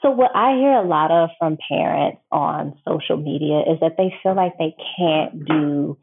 So, 0.01 0.11
what 0.11 0.31
I 0.35 0.55
hear 0.55 0.73
a 0.73 0.87
lot 0.87 1.11
of 1.11 1.29
from 1.37 1.57
parents 1.67 2.21
on 2.31 2.77
social 2.87 3.17
media 3.17 3.59
is 3.61 3.79
that 3.81 3.95
they 3.97 4.13
feel 4.23 4.35
like 4.35 4.57
they 4.57 4.75
can't 4.97 5.45
do 5.45 5.97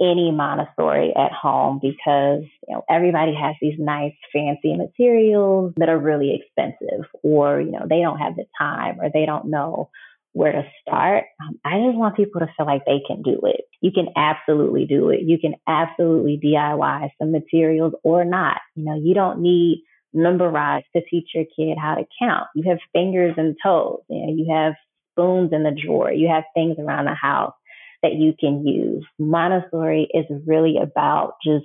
any 0.00 0.32
Montessori 0.32 1.12
at 1.16 1.32
home 1.32 1.78
because 1.80 2.42
you 2.68 2.74
know 2.74 2.84
everybody 2.88 3.34
has 3.34 3.54
these 3.60 3.78
nice 3.78 4.14
fancy 4.32 4.76
materials 4.76 5.72
that 5.76 5.88
are 5.88 5.98
really 5.98 6.34
expensive 6.34 7.06
or 7.22 7.60
you 7.60 7.70
know 7.70 7.86
they 7.88 8.00
don't 8.00 8.18
have 8.18 8.36
the 8.36 8.44
time 8.58 9.00
or 9.00 9.08
they 9.12 9.24
don't 9.24 9.46
know 9.46 9.90
where 10.32 10.52
to 10.52 10.64
start. 10.82 11.24
Um, 11.40 11.60
I 11.64 11.78
just 11.86 11.96
want 11.96 12.16
people 12.16 12.40
to 12.40 12.48
feel 12.56 12.66
like 12.66 12.84
they 12.84 13.00
can 13.06 13.22
do 13.22 13.40
it. 13.44 13.62
You 13.80 13.92
can 13.92 14.08
absolutely 14.16 14.84
do 14.84 15.10
it. 15.10 15.20
You 15.22 15.38
can 15.38 15.54
absolutely 15.66 16.40
DIY 16.42 17.10
some 17.20 17.30
materials 17.30 17.94
or 18.02 18.24
not. 18.24 18.60
You 18.74 18.84
know, 18.84 18.96
you 18.96 19.14
don't 19.14 19.40
need 19.40 19.84
number 20.14 20.48
rods 20.48 20.86
to 20.94 21.02
teach 21.10 21.30
your 21.34 21.44
kid 21.44 21.76
how 21.80 21.96
to 21.96 22.04
count. 22.18 22.46
You 22.54 22.70
have 22.70 22.78
fingers 22.92 23.34
and 23.36 23.56
toes. 23.62 24.00
You 24.08 24.26
know, 24.26 24.32
you 24.34 24.54
have 24.54 24.74
spoons 25.12 25.50
in 25.52 25.62
the 25.62 25.72
drawer. 25.72 26.12
You 26.12 26.28
have 26.28 26.44
things 26.54 26.76
around 26.78 27.06
the 27.06 27.14
house 27.14 27.54
that 28.02 28.14
you 28.14 28.34
can 28.38 28.66
use. 28.66 29.04
Montessori 29.18 30.08
is 30.12 30.24
really 30.46 30.76
about 30.80 31.34
just 31.44 31.64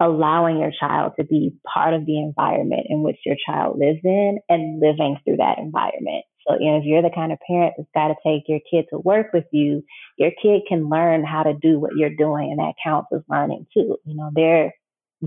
allowing 0.00 0.58
your 0.58 0.70
child 0.78 1.12
to 1.18 1.24
be 1.24 1.52
part 1.66 1.92
of 1.92 2.06
the 2.06 2.18
environment 2.18 2.86
in 2.88 3.02
which 3.02 3.18
your 3.26 3.36
child 3.44 3.78
lives 3.78 3.98
in 4.04 4.38
and 4.48 4.80
living 4.80 5.16
through 5.24 5.38
that 5.38 5.58
environment. 5.58 6.24
So, 6.46 6.54
you 6.58 6.70
know, 6.70 6.78
if 6.78 6.84
you're 6.84 7.02
the 7.02 7.10
kind 7.14 7.32
of 7.32 7.38
parent 7.46 7.74
that's 7.76 7.90
got 7.94 8.08
to 8.08 8.14
take 8.24 8.44
your 8.48 8.60
kid 8.70 8.86
to 8.90 8.98
work 8.98 9.32
with 9.34 9.44
you, 9.52 9.82
your 10.16 10.30
kid 10.40 10.62
can 10.68 10.88
learn 10.88 11.24
how 11.24 11.42
to 11.42 11.52
do 11.52 11.78
what 11.78 11.96
you're 11.96 12.14
doing, 12.14 12.50
and 12.50 12.58
that 12.58 12.74
counts 12.82 13.08
as 13.12 13.20
learning 13.28 13.66
too. 13.74 13.96
You 14.04 14.16
know, 14.16 14.30
they're 14.32 14.72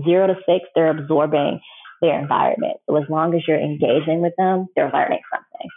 zero 0.02 0.26
to 0.26 0.34
six, 0.46 0.64
they're 0.74 0.90
absorbing 0.90 1.60
their 2.02 2.20
environment. 2.20 2.78
So 2.88 2.96
as 2.96 3.04
long 3.08 3.34
as 3.34 3.42
you're 3.48 3.60
engaging 3.60 4.20
with 4.20 4.34
them, 4.36 4.66
they're 4.76 4.90
learning 4.92 5.20
something. 5.32 5.70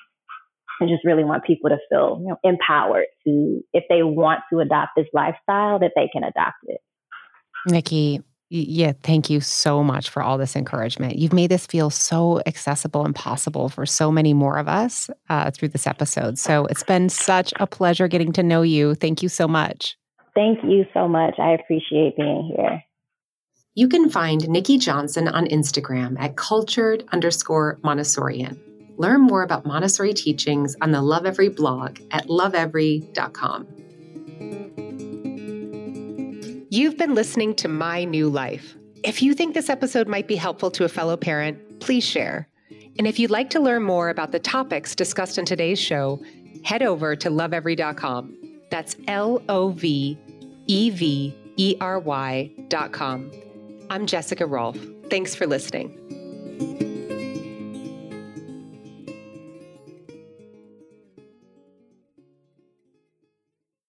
I 0.82 0.86
just 0.86 1.06
really 1.06 1.24
want 1.24 1.46
people 1.46 1.70
to 1.70 1.78
feel 1.90 2.20
you 2.22 2.30
know, 2.30 2.38
empowered 2.44 3.06
to, 3.26 3.62
if 3.72 3.86
they 3.88 4.04
want 4.04 4.42
to 4.52 4.60
adopt 4.60 4.92
this 4.98 5.08
lifestyle, 5.14 5.80
that 5.80 5.92
they 5.96 6.10
can 6.12 6.24
adopt 6.24 6.58
it. 6.64 6.82
Nikki, 7.68 8.22
yeah, 8.50 8.92
thank 9.02 9.30
you 9.30 9.40
so 9.40 9.84
much 9.84 10.10
for 10.10 10.22
all 10.22 10.38
this 10.38 10.56
encouragement. 10.56 11.18
You've 11.18 11.34
made 11.34 11.50
this 11.50 11.66
feel 11.66 11.90
so 11.90 12.42
accessible 12.46 13.06
and 13.06 13.16
possible 13.16 13.70
for 13.70 13.86
so 13.86 14.12
many 14.12 14.34
more 14.34 14.58
of 14.58 14.68
us 14.68 15.10
uh, 15.30 15.52
through 15.52 15.70
this 15.70 15.88
episode. 15.88 16.38
So 16.38 16.66
it's 16.66 16.84
been 16.84 17.10
such 17.10 17.54
a 17.60 17.66
pleasure 17.66 18.08
getting 18.08 18.34
to 18.34 18.44
know 18.44 18.62
you. 18.62 18.96
Thank 18.96 19.24
you 19.24 19.30
so 19.30 19.48
much. 19.48 19.98
Thank 20.36 20.60
you 20.64 20.86
so 20.94 21.08
much. 21.08 21.36
I 21.40 21.52
appreciate 21.52 22.18
being 22.18 22.54
here. 22.56 22.84
You 23.78 23.90
can 23.90 24.10
find 24.10 24.48
Nikki 24.48 24.78
Johnson 24.78 25.28
on 25.28 25.48
Instagram 25.48 26.18
at 26.18 26.38
cultured 26.38 27.04
underscore 27.12 27.78
Montessorian. 27.84 28.58
Learn 28.96 29.20
more 29.20 29.44
about 29.44 29.66
Montessori 29.66 30.14
teachings 30.14 30.78
on 30.82 30.92
the 30.92 31.00
Lovevery 31.00 31.54
blog 31.54 32.00
at 32.12 32.28
lovevery.com. 32.28 33.68
You've 36.70 36.98
been 36.98 37.16
listening 37.16 37.54
to 37.56 37.68
My 37.68 38.06
New 38.06 38.30
Life. 38.30 38.78
If 39.04 39.22
you 39.22 39.34
think 39.34 39.54
this 39.54 39.70
episode 39.70 40.08
might 40.08 40.30
be 40.30 40.38
helpful 40.38 40.72
to 40.72 40.86
a 40.86 40.90
fellow 40.90 41.18
parent, 41.18 41.82
please 41.82 42.06
share. 42.06 42.48
And 42.98 43.06
if 43.06 43.20
you'd 43.20 43.30
like 43.30 43.50
to 43.50 43.60
learn 43.60 43.84
more 43.84 44.08
about 44.08 44.32
the 44.32 44.40
topics 44.40 44.96
discussed 44.96 45.38
in 45.38 45.44
today's 45.44 45.80
show, 45.80 46.22
head 46.64 46.82
over 46.82 47.18
to 47.18 47.30
lovevery.com. 47.30 48.38
That's 48.72 48.96
L 49.10 49.44
O 49.50 49.72
V 49.72 50.18
E 50.66 50.90
V 50.92 51.36
E 51.58 51.76
R 51.82 52.00
Y.com. 52.00 53.32
I'm 53.90 54.06
Jessica 54.08 54.46
Rolfe. 54.46 54.80
Thanks 55.10 55.36
for 55.36 55.46
listening. 55.46 56.25